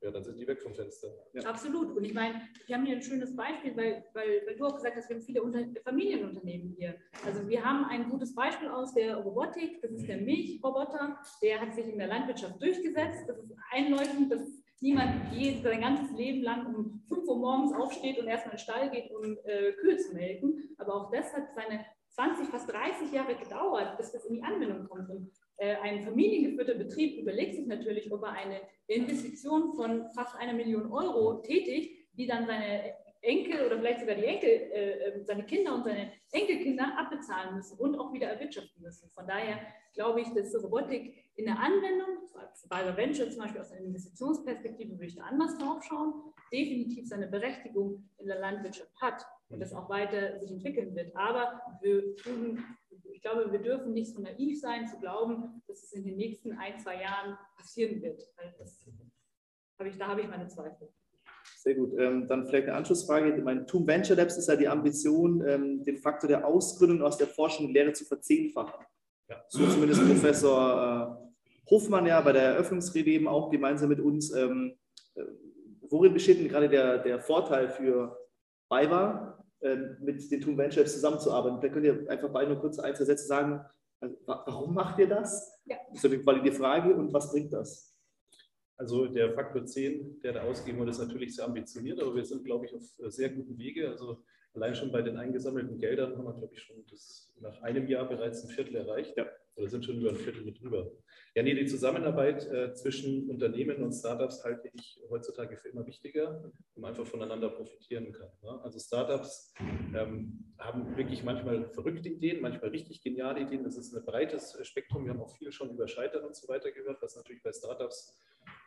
ja, 0.00 0.10
dann 0.10 0.24
sind 0.24 0.38
die 0.38 0.46
weg 0.46 0.62
vom 0.62 0.74
Fenster. 0.74 1.08
Ja. 1.32 1.42
Absolut. 1.42 1.96
Und 1.96 2.04
ich 2.04 2.14
meine, 2.14 2.40
wir 2.66 2.76
haben 2.76 2.86
hier 2.86 2.96
ein 2.96 3.02
schönes 3.02 3.34
Beispiel, 3.34 3.76
weil, 3.76 4.04
weil, 4.14 4.42
weil 4.46 4.56
du 4.56 4.66
auch 4.66 4.74
gesagt 4.74 4.96
hast, 4.96 5.08
wir 5.08 5.16
haben 5.16 5.22
viele 5.22 5.42
Unter 5.42 5.64
Familienunternehmen 5.82 6.74
hier. 6.76 6.96
Also 7.24 7.48
wir 7.48 7.64
haben 7.64 7.84
ein 7.86 8.08
gutes 8.08 8.34
Beispiel 8.34 8.68
aus 8.68 8.94
der 8.94 9.16
Robotik, 9.16 9.80
das 9.82 9.90
ist 9.92 10.08
der 10.08 10.18
Milchroboter, 10.18 11.18
der 11.42 11.60
hat 11.60 11.74
sich 11.74 11.86
in 11.86 11.98
der 11.98 12.08
Landwirtschaft 12.08 12.60
durchgesetzt. 12.60 13.24
Das 13.28 13.38
ist 13.38 13.52
einleuchtend, 13.70 14.32
dass 14.32 14.42
niemand 14.80 15.32
je 15.32 15.60
sein 15.60 15.80
ganzes 15.80 16.16
Leben 16.16 16.42
lang 16.42 16.66
um 16.74 17.02
5 17.08 17.26
Uhr 17.26 17.38
morgens 17.38 17.72
aufsteht 17.72 18.18
und 18.18 18.28
erstmal 18.28 18.54
in 18.54 18.58
den 18.58 18.62
Stall 18.62 18.90
geht, 18.90 19.10
um 19.10 19.36
äh, 19.44 19.72
Kühe 19.72 19.96
zu 19.96 20.14
melken. 20.14 20.74
Aber 20.78 20.94
auch 20.94 21.10
das 21.10 21.32
hat 21.32 21.54
seine 21.54 21.84
20, 22.10 22.48
fast 22.48 22.70
30 22.72 23.12
Jahre 23.12 23.34
gedauert, 23.34 23.96
bis 23.96 24.12
das 24.12 24.24
in 24.26 24.34
die 24.34 24.42
Anwendung 24.42 24.88
kommt. 24.88 25.10
Und 25.10 25.32
ein 25.58 26.02
familiengeführter 26.02 26.74
Betrieb 26.74 27.18
überlegt 27.18 27.54
sich 27.56 27.66
natürlich, 27.66 28.12
ob 28.12 28.22
er 28.22 28.32
eine 28.32 28.60
Investition 28.86 29.74
von 29.74 30.08
fast 30.10 30.36
einer 30.36 30.52
Million 30.52 30.92
Euro 30.92 31.42
tätigt, 31.42 32.08
die 32.16 32.26
dann 32.26 32.46
seine 32.46 32.94
Enkel 33.20 33.66
oder 33.66 33.78
vielleicht 33.78 34.00
sogar 34.00 34.14
die 34.14 34.24
Enkel, 34.24 34.48
äh, 34.48 34.90
äh, 34.90 35.24
seine 35.24 35.44
Kinder 35.44 35.74
und 35.74 35.84
seine 35.84 36.12
Enkelkinder 36.30 36.96
abbezahlen 36.96 37.56
müssen 37.56 37.78
und 37.78 37.98
auch 37.98 38.12
wieder 38.12 38.28
erwirtschaften 38.28 38.82
müssen. 38.82 39.10
Von 39.10 39.26
daher 39.26 39.58
glaube 39.94 40.20
ich, 40.20 40.28
dass 40.28 40.54
Robotik 40.62 41.14
in 41.34 41.46
der 41.46 41.58
Anwendung, 41.58 42.06
bei 42.68 42.96
Venture 42.96 43.30
zum 43.30 43.42
Beispiel 43.42 43.60
aus 43.60 43.72
einer 43.72 43.86
Investitionsperspektive 43.86 44.92
würde 44.92 45.06
ich 45.06 45.16
da 45.16 45.22
anders 45.22 45.58
drauf 45.58 45.82
schauen, 45.82 46.14
definitiv 46.52 47.08
seine 47.08 47.26
Berechtigung 47.26 48.08
in 48.18 48.26
der 48.26 48.38
Landwirtschaft 48.38 48.94
hat 49.00 49.24
und 49.48 49.60
das 49.60 49.72
auch 49.72 49.88
weiter 49.88 50.38
sich 50.38 50.50
entwickeln 50.50 50.94
wird. 50.94 51.14
Aber 51.16 51.60
wir 51.80 52.16
tun 52.16 52.64
ich 53.18 53.22
glaube, 53.22 53.50
wir 53.50 53.58
dürfen 53.58 53.94
nicht 53.94 54.14
so 54.14 54.22
naiv 54.22 54.60
sein, 54.60 54.86
zu 54.86 54.96
glauben, 55.00 55.60
dass 55.66 55.82
es 55.82 55.92
in 55.92 56.04
den 56.04 56.16
nächsten 56.16 56.52
ein, 56.52 56.78
zwei 56.78 57.02
Jahren 57.02 57.36
passieren 57.56 58.00
wird. 58.00 58.22
Hab 59.76 59.86
ich, 59.86 59.98
da 59.98 60.06
habe 60.06 60.20
ich 60.20 60.28
meine 60.28 60.46
Zweifel. 60.46 60.88
Sehr 61.56 61.74
gut. 61.74 61.98
Ähm, 61.98 62.28
dann 62.28 62.46
vielleicht 62.46 62.68
eine 62.68 62.76
Anschlussfrage. 62.76 63.42
Mein 63.42 63.66
TUM 63.66 63.88
Venture 63.88 64.14
Labs 64.14 64.36
ist 64.36 64.48
ja 64.48 64.54
die 64.54 64.68
Ambition, 64.68 65.44
ähm, 65.44 65.82
den 65.82 65.96
Faktor 65.96 66.28
der 66.28 66.46
Ausgründung 66.46 67.02
aus 67.02 67.18
der 67.18 67.26
Forschung 67.26 67.66
und 67.66 67.72
Lehre 67.72 67.92
zu 67.92 68.04
verzehnfachen. 68.04 68.86
Ja. 69.28 69.42
So 69.48 69.66
zumindest 69.66 70.06
Professor 70.06 71.26
äh, 71.26 71.70
Hofmann 71.70 72.06
ja 72.06 72.20
bei 72.20 72.30
der 72.30 72.42
Eröffnungsrede 72.42 73.10
eben 73.10 73.26
auch 73.26 73.50
gemeinsam 73.50 73.88
mit 73.88 73.98
uns. 73.98 74.32
Ähm, 74.32 74.78
äh, 75.16 75.24
worin 75.90 76.12
besteht 76.14 76.38
denn 76.38 76.48
gerade 76.48 76.68
der, 76.68 76.98
der 76.98 77.18
Vorteil 77.18 77.68
für 77.68 78.16
BayWa 78.68 79.27
mit 80.00 80.30
den 80.30 80.40
Toon 80.40 80.56
Ventures 80.56 80.92
zusammenzuarbeiten. 80.92 81.60
Da 81.60 81.68
könnt 81.68 81.86
ihr 81.86 82.08
einfach 82.08 82.30
beide 82.30 82.52
nur 82.52 82.60
kurz 82.60 82.78
ein, 82.78 82.94
zwei 82.94 83.04
Sätze 83.04 83.26
sagen, 83.26 83.64
also, 84.00 84.16
warum 84.26 84.74
macht 84.74 84.98
ihr 85.00 85.08
das? 85.08 85.60
Ja. 85.64 85.76
Das 85.90 86.04
ist 86.04 86.12
eine 86.12 86.24
valide 86.24 86.52
Frage 86.52 86.94
und 86.94 87.12
was 87.12 87.32
bringt 87.32 87.52
das? 87.52 87.96
Also 88.76 89.06
der 89.06 89.34
Faktor 89.34 89.66
10, 89.66 90.20
der 90.20 90.34
da 90.34 90.42
ausgegeben 90.42 90.78
wurde, 90.78 90.92
ist 90.92 91.00
natürlich 91.00 91.34
sehr 91.34 91.46
ambitioniert, 91.46 92.00
aber 92.00 92.14
wir 92.14 92.24
sind, 92.24 92.44
glaube 92.44 92.66
ich, 92.66 92.74
auf 92.74 93.12
sehr 93.12 93.30
gutem 93.30 93.58
Wege. 93.58 93.90
Also 93.90 94.22
allein 94.58 94.74
schon 94.74 94.90
bei 94.90 95.02
den 95.02 95.16
eingesammelten 95.16 95.78
Geldern 95.78 96.16
haben 96.16 96.24
wir, 96.24 96.34
glaube 96.34 96.54
ich, 96.54 96.62
schon 96.62 96.84
das 96.90 97.32
nach 97.40 97.62
einem 97.62 97.86
Jahr 97.86 98.08
bereits 98.08 98.44
ein 98.44 98.50
Viertel 98.50 98.76
erreicht. 98.76 99.16
Ja. 99.16 99.26
Oder 99.54 99.68
sind 99.68 99.84
schon 99.84 99.96
über 99.96 100.10
ein 100.10 100.16
Viertel 100.16 100.44
mit 100.44 100.60
drüber. 100.60 100.92
Ja, 101.34 101.42
nee, 101.42 101.54
die 101.54 101.66
Zusammenarbeit 101.66 102.46
äh, 102.46 102.74
zwischen 102.74 103.28
Unternehmen 103.28 103.82
und 103.82 103.92
Startups 103.92 104.44
halte 104.44 104.70
ich 104.72 105.00
heutzutage 105.10 105.56
für 105.56 105.68
immer 105.68 105.84
wichtiger, 105.84 106.52
um 106.74 106.84
einfach 106.84 107.04
voneinander 107.04 107.48
profitieren 107.50 108.12
kann. 108.12 108.28
Ne? 108.42 108.60
Also 108.62 108.78
Startups 108.78 109.52
ähm, 109.94 110.54
haben 110.58 110.96
wirklich 110.96 111.24
manchmal 111.24 111.68
verrückte 111.70 112.08
Ideen, 112.08 112.40
manchmal 112.40 112.70
richtig 112.70 113.02
geniale 113.02 113.40
Ideen. 113.40 113.64
Das 113.64 113.76
ist 113.76 113.92
ein 113.92 114.04
breites 114.04 114.56
Spektrum. 114.62 115.04
Wir 115.04 115.12
haben 115.12 115.20
auch 115.20 115.36
viel 115.36 115.50
schon 115.50 115.70
über 115.70 115.88
Scheitern 115.88 116.24
und 116.24 116.36
so 116.36 116.46
weiter 116.48 116.70
gehört, 116.70 117.02
was 117.02 117.16
natürlich 117.16 117.42
bei 117.42 117.52
Startups 117.52 118.16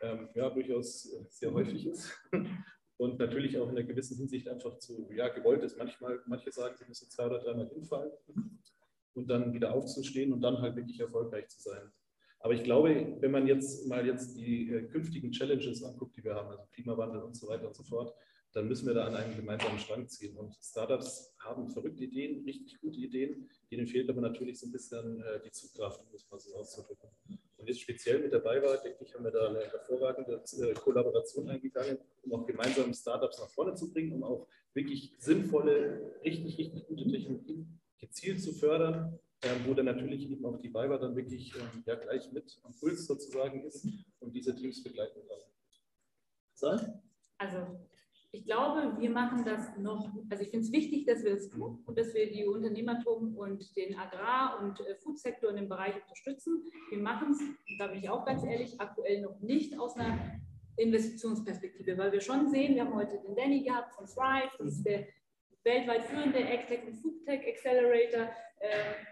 ähm, 0.02 0.28
ja, 0.34 0.50
durchaus 0.50 1.04
sehr 1.30 1.52
häufig 1.52 1.86
ist. 1.86 2.12
Und 3.02 3.18
natürlich 3.18 3.58
auch 3.58 3.68
in 3.68 3.76
einer 3.76 3.82
gewissen 3.82 4.16
Hinsicht 4.16 4.46
einfach 4.48 4.78
zu, 4.78 5.10
ja, 5.12 5.26
gewollt 5.26 5.64
ist. 5.64 5.76
Manchmal, 5.76 6.20
manche 6.26 6.52
sagen, 6.52 6.76
sie 6.78 6.84
müssen 6.86 7.10
zwei 7.10 7.26
oder 7.26 7.40
dreimal 7.40 7.68
hinfallen 7.68 8.12
und 9.14 9.28
dann 9.28 9.52
wieder 9.52 9.74
aufzustehen 9.74 10.32
und 10.32 10.40
dann 10.40 10.58
halt 10.58 10.76
wirklich 10.76 11.00
erfolgreich 11.00 11.48
zu 11.48 11.60
sein. 11.60 11.90
Aber 12.38 12.54
ich 12.54 12.62
glaube, 12.62 13.16
wenn 13.18 13.32
man 13.32 13.48
jetzt 13.48 13.88
mal 13.88 14.06
jetzt 14.06 14.36
die 14.36 14.70
äh, 14.70 14.82
künftigen 14.84 15.32
Challenges 15.32 15.82
anguckt, 15.82 16.16
die 16.16 16.22
wir 16.22 16.36
haben, 16.36 16.50
also 16.50 16.62
Klimawandel 16.70 17.22
und 17.22 17.36
so 17.36 17.48
weiter 17.48 17.66
und 17.66 17.74
so 17.74 17.82
fort, 17.82 18.14
dann 18.52 18.68
müssen 18.68 18.86
wir 18.86 18.94
da 18.94 19.06
an 19.08 19.16
einen 19.16 19.34
gemeinsamen 19.34 19.80
Strang 19.80 20.06
ziehen. 20.06 20.36
Und 20.36 20.54
Startups 20.62 21.34
haben 21.40 21.70
verrückte 21.70 22.04
Ideen, 22.04 22.44
richtig 22.44 22.80
gute 22.80 23.00
Ideen. 23.00 23.50
Denen 23.72 23.88
fehlt 23.88 24.10
aber 24.10 24.20
natürlich 24.20 24.60
so 24.60 24.68
ein 24.68 24.72
bisschen 24.72 25.20
äh, 25.22 25.40
die 25.44 25.50
Zugkraft, 25.50 26.00
um 26.02 26.14
es 26.14 26.30
mal 26.30 26.38
so 26.38 26.54
auszudrücken. 26.54 27.08
Und 27.62 27.76
speziell 27.76 28.18
mit 28.18 28.32
dabei 28.32 28.62
war, 28.62 28.76
denke 28.76 29.04
ich, 29.04 29.14
haben 29.14 29.24
wir 29.24 29.30
da 29.30 29.48
eine 29.48 29.60
hervorragende 29.60 30.42
äh, 30.60 30.74
Kollaboration 30.74 31.48
eingegangen, 31.48 31.98
um 32.22 32.34
auch 32.34 32.46
gemeinsam 32.46 32.92
Startups 32.92 33.38
nach 33.38 33.50
vorne 33.50 33.74
zu 33.74 33.92
bringen, 33.92 34.12
um 34.12 34.24
auch 34.24 34.46
wirklich 34.74 35.14
sinnvolle, 35.18 36.16
richtig, 36.24 36.58
richtig 36.58 36.86
gute 36.86 37.10
Technologien 37.10 37.80
gezielt 37.98 38.42
zu 38.42 38.52
fördern 38.52 39.18
ähm, 39.44 39.66
wo 39.66 39.74
dann 39.74 39.86
natürlich 39.86 40.30
eben 40.30 40.44
auch 40.44 40.56
die 40.60 40.68
BayWa 40.68 40.98
dann 40.98 41.16
wirklich 41.16 41.52
ähm, 41.56 41.82
ja, 41.84 41.96
gleich 41.96 42.30
mit 42.30 42.60
am 42.62 42.72
Puls 42.78 43.06
sozusagen 43.06 43.64
ist 43.64 43.86
und 44.20 44.34
diese 44.34 44.54
Teams 44.54 44.82
begleiten 44.82 45.20
kann. 45.26 45.38
So? 46.54 46.78
Also 47.38 47.88
ich 48.34 48.46
glaube, 48.46 48.96
wir 48.98 49.10
machen 49.10 49.44
das 49.44 49.76
noch, 49.76 50.10
also 50.30 50.42
ich 50.42 50.50
finde 50.50 50.66
es 50.66 50.72
wichtig, 50.72 51.04
dass 51.04 51.22
wir 51.22 51.34
das 51.34 51.50
tun 51.50 51.82
und 51.84 51.98
dass 51.98 52.14
wir 52.14 52.30
die 52.32 52.46
Unternehmertum 52.46 53.36
und 53.36 53.76
den 53.76 53.94
Agrar- 53.98 54.58
und 54.62 54.80
äh, 54.80 54.96
Foodsektor 54.96 55.50
in 55.50 55.56
dem 55.56 55.68
Bereich 55.68 55.94
unterstützen. 56.00 56.64
Wir 56.88 56.98
machen 56.98 57.32
es, 57.32 57.78
da 57.78 57.88
bin 57.88 57.98
ich 57.98 58.08
auch 58.08 58.24
ganz 58.24 58.42
ehrlich, 58.42 58.80
aktuell 58.80 59.20
noch 59.20 59.38
nicht 59.40 59.78
aus 59.78 59.96
einer 59.96 60.18
Investitionsperspektive, 60.78 61.98
weil 61.98 62.10
wir 62.10 62.22
schon 62.22 62.48
sehen, 62.48 62.74
wir 62.74 62.86
haben 62.86 62.94
heute 62.94 63.18
den 63.18 63.36
Danny 63.36 63.64
gehabt 63.64 63.94
von 63.94 64.06
Thrive, 64.06 64.50
das 64.58 64.78
ist 64.78 64.86
der 64.86 65.06
weltweit 65.64 66.04
führende 66.04 66.38
AgTech 66.38 66.86
und 66.86 66.94
Foodtech 66.96 67.46
Accelerator, 67.46 68.30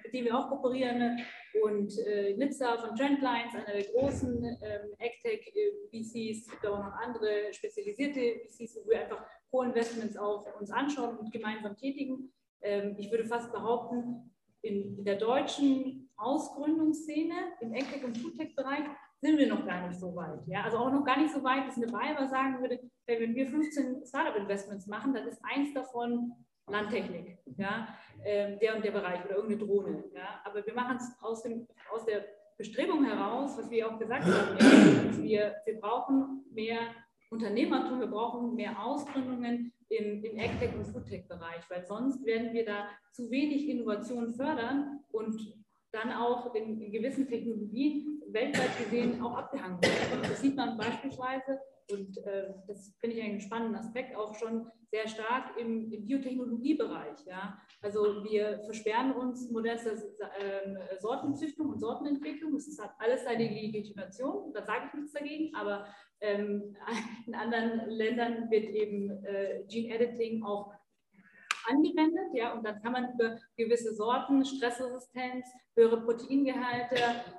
mit 0.04 0.14
dem 0.14 0.24
wir 0.24 0.38
auch 0.38 0.48
kooperieren. 0.48 1.20
Und 1.62 1.98
äh, 2.06 2.36
Nizza 2.36 2.78
von 2.78 2.94
Trendlines, 2.94 3.54
einer 3.54 3.72
der 3.72 3.84
großen 3.84 4.44
ähm, 4.44 4.94
AgTech-VCs, 5.00 6.46
äh, 6.46 6.50
gibt 6.50 6.66
auch 6.66 6.78
noch 6.78 6.92
andere 6.92 7.52
spezialisierte 7.52 8.40
VCs, 8.46 8.76
wo 8.76 8.90
wir 8.90 9.00
einfach 9.00 9.26
Co-Investments 9.50 10.16
auch 10.16 10.46
uns 10.60 10.70
anschauen 10.70 11.16
und 11.18 11.32
gemeinsam 11.32 11.76
tätigen. 11.76 12.32
Ähm, 12.62 12.94
ich 12.98 13.10
würde 13.10 13.24
fast 13.24 13.52
behaupten, 13.52 14.30
in, 14.62 14.98
in 14.98 15.04
der 15.04 15.16
deutschen 15.16 16.10
Ausgründungsszene 16.16 17.34
im 17.60 17.72
AgTech- 17.72 18.04
und 18.04 18.18
Foodtech-Bereich 18.18 18.84
sind 19.20 19.38
wir 19.38 19.48
noch 19.48 19.66
gar 19.66 19.88
nicht 19.88 19.98
so 19.98 20.14
weit. 20.14 20.46
Ja? 20.46 20.62
Also 20.64 20.78
auch 20.78 20.92
noch 20.92 21.04
gar 21.04 21.20
nicht 21.20 21.32
so 21.32 21.42
weit, 21.42 21.66
dass 21.66 21.76
eine 21.76 21.86
Bayer 21.86 22.28
sagen 22.28 22.60
würde, 22.60 22.80
wenn 23.06 23.34
wir 23.34 23.46
15 23.46 24.06
Startup-Investments 24.06 24.86
machen, 24.86 25.14
dann 25.14 25.26
ist 25.26 25.40
eins 25.42 25.74
davon 25.74 26.32
Landtechnik, 26.70 27.38
ja? 27.56 27.88
Ähm, 28.24 28.58
der 28.58 28.76
und 28.76 28.84
der 28.84 28.90
Bereich 28.90 29.24
oder 29.24 29.36
irgendeine 29.36 29.66
Drohne. 29.66 30.04
Ja? 30.14 30.40
Aber 30.44 30.64
wir 30.64 30.74
machen 30.74 30.96
es 30.96 31.10
aus, 31.22 31.42
aus 31.90 32.04
der 32.04 32.24
Bestrebung 32.58 33.04
heraus, 33.04 33.56
was 33.56 33.70
wir 33.70 33.88
auch 33.88 33.98
gesagt 33.98 34.24
haben, 34.26 34.58
ja, 34.58 35.22
wir, 35.22 35.56
wir 35.64 35.80
brauchen 35.80 36.44
mehr 36.52 36.78
Unternehmertum, 37.30 38.00
wir 38.00 38.06
brauchen 38.06 38.54
mehr 38.54 38.78
Ausgründungen 38.84 39.72
im, 39.88 40.22
im 40.22 40.36
AgTech- 40.36 40.76
und 40.76 40.86
Foodtech-Bereich, 40.86 41.68
weil 41.70 41.86
sonst 41.86 42.24
werden 42.26 42.52
wir 42.52 42.66
da 42.66 42.88
zu 43.12 43.30
wenig 43.30 43.68
Innovation 43.68 44.34
fördern 44.34 45.00
und 45.10 45.40
dann 45.92 46.12
auch 46.12 46.54
in, 46.54 46.80
in 46.80 46.92
gewissen 46.92 47.26
Technologien 47.26 48.22
weltweit 48.28 48.76
gesehen 48.78 49.22
auch 49.22 49.36
abgehangen 49.36 49.80
werden. 49.82 50.22
Das 50.22 50.40
sieht 50.40 50.56
man 50.56 50.76
beispielsweise, 50.76 51.58
und 51.92 52.18
äh, 52.18 52.54
das 52.66 52.94
finde 53.00 53.16
ich 53.16 53.22
einen 53.22 53.40
spannenden 53.40 53.76
Aspekt, 53.76 54.16
auch 54.16 54.34
schon 54.34 54.70
sehr 54.90 55.06
stark 55.06 55.56
im, 55.58 55.92
im 55.92 56.04
Biotechnologiebereich. 56.04 57.24
Ja? 57.26 57.58
Also 57.80 58.24
wir 58.24 58.60
versperren 58.64 59.12
uns 59.12 59.50
modernste 59.50 59.90
äh, 59.92 60.98
Sortenzüchtung 60.98 61.68
und 61.70 61.80
Sortenentwicklung. 61.80 62.54
Das 62.54 62.78
hat 62.80 62.94
alles 62.98 63.24
seine 63.24 63.48
Legitimation, 63.48 64.52
da 64.52 64.64
sage 64.64 64.86
ich 64.88 64.94
nichts 64.94 65.12
dagegen, 65.12 65.54
aber 65.54 65.86
ähm, 66.20 66.76
in 67.26 67.34
anderen 67.34 67.88
Ländern 67.88 68.50
wird 68.50 68.64
eben 68.64 69.24
äh, 69.24 69.64
Gene 69.68 69.94
Editing 69.94 70.42
auch 70.42 70.72
angewendet. 71.68 72.34
Ja, 72.34 72.52
und 72.52 72.64
dann 72.64 72.80
kann 72.82 72.92
man 72.92 73.12
über 73.14 73.38
gewisse 73.56 73.94
Sorten, 73.94 74.44
Stressresistenz, 74.44 75.46
höhere 75.76 76.02
Proteingehalte, 76.02 76.96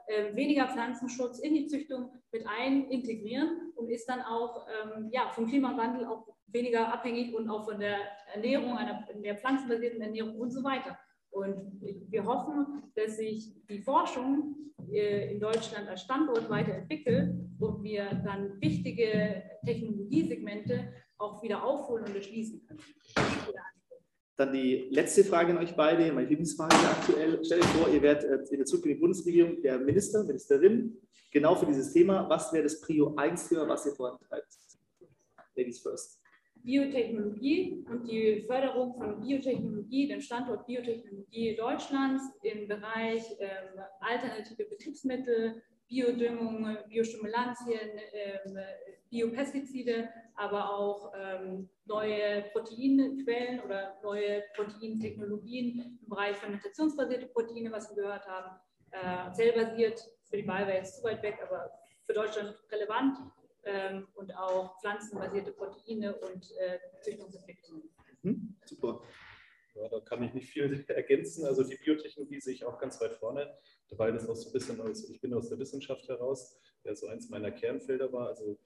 äh, 0.08 0.36
weniger 0.36 0.68
Pflanzenschutz 0.68 1.40
in 1.40 1.54
die 1.54 1.68
Züchtung 1.68 2.12
mit 2.32 2.46
ein 2.48 2.90
integrieren 2.90 3.72
und 3.76 3.90
ist 3.90 4.08
dann 4.08 4.22
auch 4.22 4.68
ähm, 4.68 5.10
ja, 5.12 5.30
vom 5.30 5.48
Klimawandel 5.48 6.06
auch 6.06 6.28
weniger 6.48 6.94
abhängig 6.94 7.34
und 7.34 7.50
auch 7.50 7.66
von 7.66 7.80
der 7.80 7.98
Ernährung, 8.34 8.78
einer 8.78 9.08
mehr 9.20 9.38
pflanzenbasierten 9.38 10.02
Ernährung 10.02 10.40
und 10.40 10.52
so 10.52 10.64
weiter. 10.64 10.98
Und 11.30 11.82
wir 11.82 12.26
hoffen, 12.26 12.92
dass 12.96 13.18
sich 13.18 13.54
die 13.70 13.82
Forschung 13.82 14.56
äh, 14.92 15.32
in 15.32 15.40
Deutschland 15.40 15.88
als 15.88 16.02
Standort 16.02 16.50
weiterentwickelt 16.50 17.34
und 17.60 17.84
wir 17.84 18.22
dann 18.26 18.60
wichtige 18.62 19.44
Technologiesegmente 19.66 20.94
auch 21.18 21.42
wieder 21.42 21.64
aufholen 21.64 22.06
und 22.06 22.16
erschließen 22.16 22.66
können. 22.66 22.80
Dann 24.42 24.54
die 24.54 24.88
letzte 24.90 25.24
Frage 25.24 25.52
an 25.52 25.60
euch 25.60 25.76
beide, 25.76 26.12
meine 26.12 26.28
Lieblingsfrage 26.28 26.74
aktuell. 26.74 27.46
Stellt 27.46 27.62
euch 27.62 27.70
vor, 27.70 27.88
ihr 27.94 28.02
werdet 28.02 28.24
äh, 28.24 28.52
in 28.52 28.58
der 28.58 28.66
zukünftigen 28.66 29.00
Bundesregierung 29.00 29.62
der 29.62 29.78
Minister, 29.78 30.24
Ministerin, 30.24 30.98
genau 31.30 31.54
für 31.54 31.68
dieses 31.68 31.94
Thema. 31.94 32.28
Was 32.28 32.52
wäre 32.52 32.64
das 32.64 32.82
Prio 32.82 33.16
1-Thema, 33.16 33.70
was 33.70 33.86
ihr 33.86 33.92
vorantreibt? 33.92 34.48
Ladies 35.56 35.80
first. 35.80 36.20
Biotechnologie 36.56 37.86
und 37.88 38.10
die 38.10 38.44
Förderung 38.48 38.96
von 38.96 39.22
Biotechnologie, 39.22 40.08
den 40.08 40.22
Standort 40.22 40.66
Biotechnologie 40.66 41.56
Deutschlands 41.56 42.24
im 42.42 42.68
Bereich 42.68 43.22
ähm, 43.38 43.80
alternative 44.00 44.64
Betriebsmittel, 44.64 45.62
Biodüngung, 45.92 46.78
Biostimulantien, 46.88 48.00
ähm, 48.14 48.58
Biopestizide, 49.10 50.08
aber 50.36 50.74
auch 50.74 51.12
ähm, 51.14 51.70
neue 51.86 52.44
Proteinquellen 52.54 53.60
oder 53.60 54.00
neue 54.02 54.42
Proteintechnologien 54.56 56.00
im 56.02 56.10
Bereich 56.10 56.38
fermentationsbasierte 56.38 57.28
Proteine, 57.28 57.74
was 57.74 57.90
wir 57.90 58.04
gehört 58.04 58.26
haben, 58.26 58.58
äh, 58.92 59.34
zellbasiert, 59.34 60.02
für 60.30 60.38
die 60.38 60.48
Wahl 60.48 60.66
wäre 60.66 60.78
jetzt 60.78 60.96
zu 60.96 61.04
weit 61.04 61.22
weg, 61.24 61.40
aber 61.46 61.70
für 62.06 62.14
Deutschland 62.14 62.56
relevant 62.72 63.18
ähm, 63.66 64.08
und 64.14 64.34
auch 64.38 64.80
pflanzenbasierte 64.80 65.52
Proteine 65.52 66.16
und 66.16 66.52
äh, 66.58 66.80
Züchtungsentwicklung. 67.02 67.84
Mhm, 68.22 68.56
super. 68.64 69.02
Ja, 69.74 69.88
da 69.88 70.00
kann 70.02 70.24
ich 70.24 70.34
nicht 70.34 70.50
viel 70.50 70.84
ergänzen. 70.88 71.46
Also 71.46 71.64
die 71.64 71.78
Biotechnologie 71.78 72.40
sehe 72.40 72.54
ich 72.54 72.66
auch 72.66 72.80
ganz 72.80 73.00
weit 73.02 73.14
vorne, 73.14 73.58
weil 73.92 74.14
das 74.14 74.28
auch 74.28 74.36
so 74.36 74.50
ein 74.50 74.54
bisschen 74.54 74.82
aus, 74.82 75.10
ich 75.10 75.22
bin 75.22 75.34
aus 75.34 75.50
der 75.50 75.60
Wissenschaft 75.60 76.08
heraus, 76.08 76.60
der 76.84 76.96
so 76.96 77.08
eins 77.08 77.30
meiner 77.30 77.52
Kernfelder 77.52 78.12
war. 78.12 78.28
Also 78.28 78.58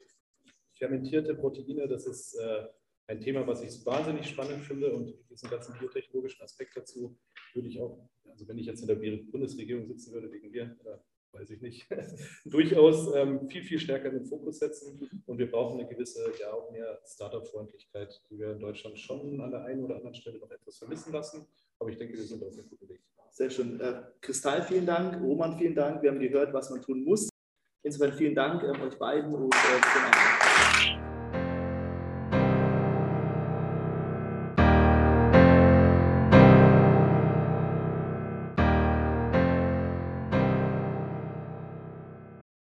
fermentierte 0.73 1.35
Proteine, 1.35 1.87
das 1.87 2.05
ist 2.05 2.35
äh, 2.35 2.67
ein 3.07 3.21
Thema, 3.21 3.45
was 3.47 3.61
ich 3.61 3.85
wahnsinnig 3.85 4.27
spannend 4.27 4.63
finde 4.63 4.91
und 4.91 5.13
diesen 5.29 5.49
ganzen 5.49 5.77
biotechnologischen 5.77 6.43
Aspekt 6.43 6.75
dazu 6.75 7.17
würde 7.53 7.67
ich 7.67 7.79
auch, 7.79 8.09
also 8.25 8.47
wenn 8.47 8.57
ich 8.57 8.65
jetzt 8.65 8.81
in 8.81 8.87
der 8.87 8.95
Bundesregierung 8.95 9.85
sitzen 9.85 10.13
würde 10.13 10.31
wegen 10.31 10.49
mir, 10.49 10.75
äh, 10.85 10.97
weiß 11.35 11.49
ich 11.51 11.61
nicht, 11.61 11.87
durchaus 12.45 13.13
ähm, 13.15 13.47
viel, 13.47 13.63
viel 13.63 13.79
stärker 13.79 14.09
in 14.09 14.19
den 14.19 14.25
Fokus 14.25 14.59
setzen. 14.59 15.09
Und 15.25 15.37
wir 15.37 15.49
brauchen 15.49 15.79
eine 15.79 15.87
gewisse, 15.87 16.31
ja 16.39 16.51
auch 16.53 16.71
mehr 16.71 16.99
Startup-Freundlichkeit, 17.05 18.21
die 18.29 18.39
wir 18.39 18.51
in 18.51 18.59
Deutschland 18.59 18.97
schon 18.99 19.39
an 19.41 19.51
der 19.51 19.65
einen 19.65 19.83
oder 19.83 19.95
anderen 19.97 20.15
Stelle 20.15 20.39
noch 20.39 20.51
etwas 20.51 20.77
vermissen 20.77 21.13
lassen. 21.13 21.47
Aber 21.79 21.89
ich 21.89 21.97
denke, 21.97 22.17
wir 22.17 22.23
sind 22.23 22.43
auf 22.43 22.53
einem 22.53 22.69
guten 22.69 22.89
Weg. 22.89 23.01
Sehr 23.31 23.49
schön. 23.49 23.79
Äh, 23.81 24.03
Kristall, 24.21 24.63
vielen 24.63 24.85
Dank. 24.85 25.21
Roman, 25.21 25.57
vielen 25.57 25.75
Dank. 25.75 26.01
Wir 26.01 26.11
haben 26.11 26.19
gehört, 26.19 26.53
was 26.53 26.69
man 26.69 26.81
tun 26.81 27.03
muss. 27.03 27.29
Insofern 27.83 28.13
vielen 28.13 28.33
Dank 28.33 28.63
äh, 28.63 28.81
euch 28.81 28.97
beiden 28.97 29.33
und 29.35 29.53
äh, 29.53 31.14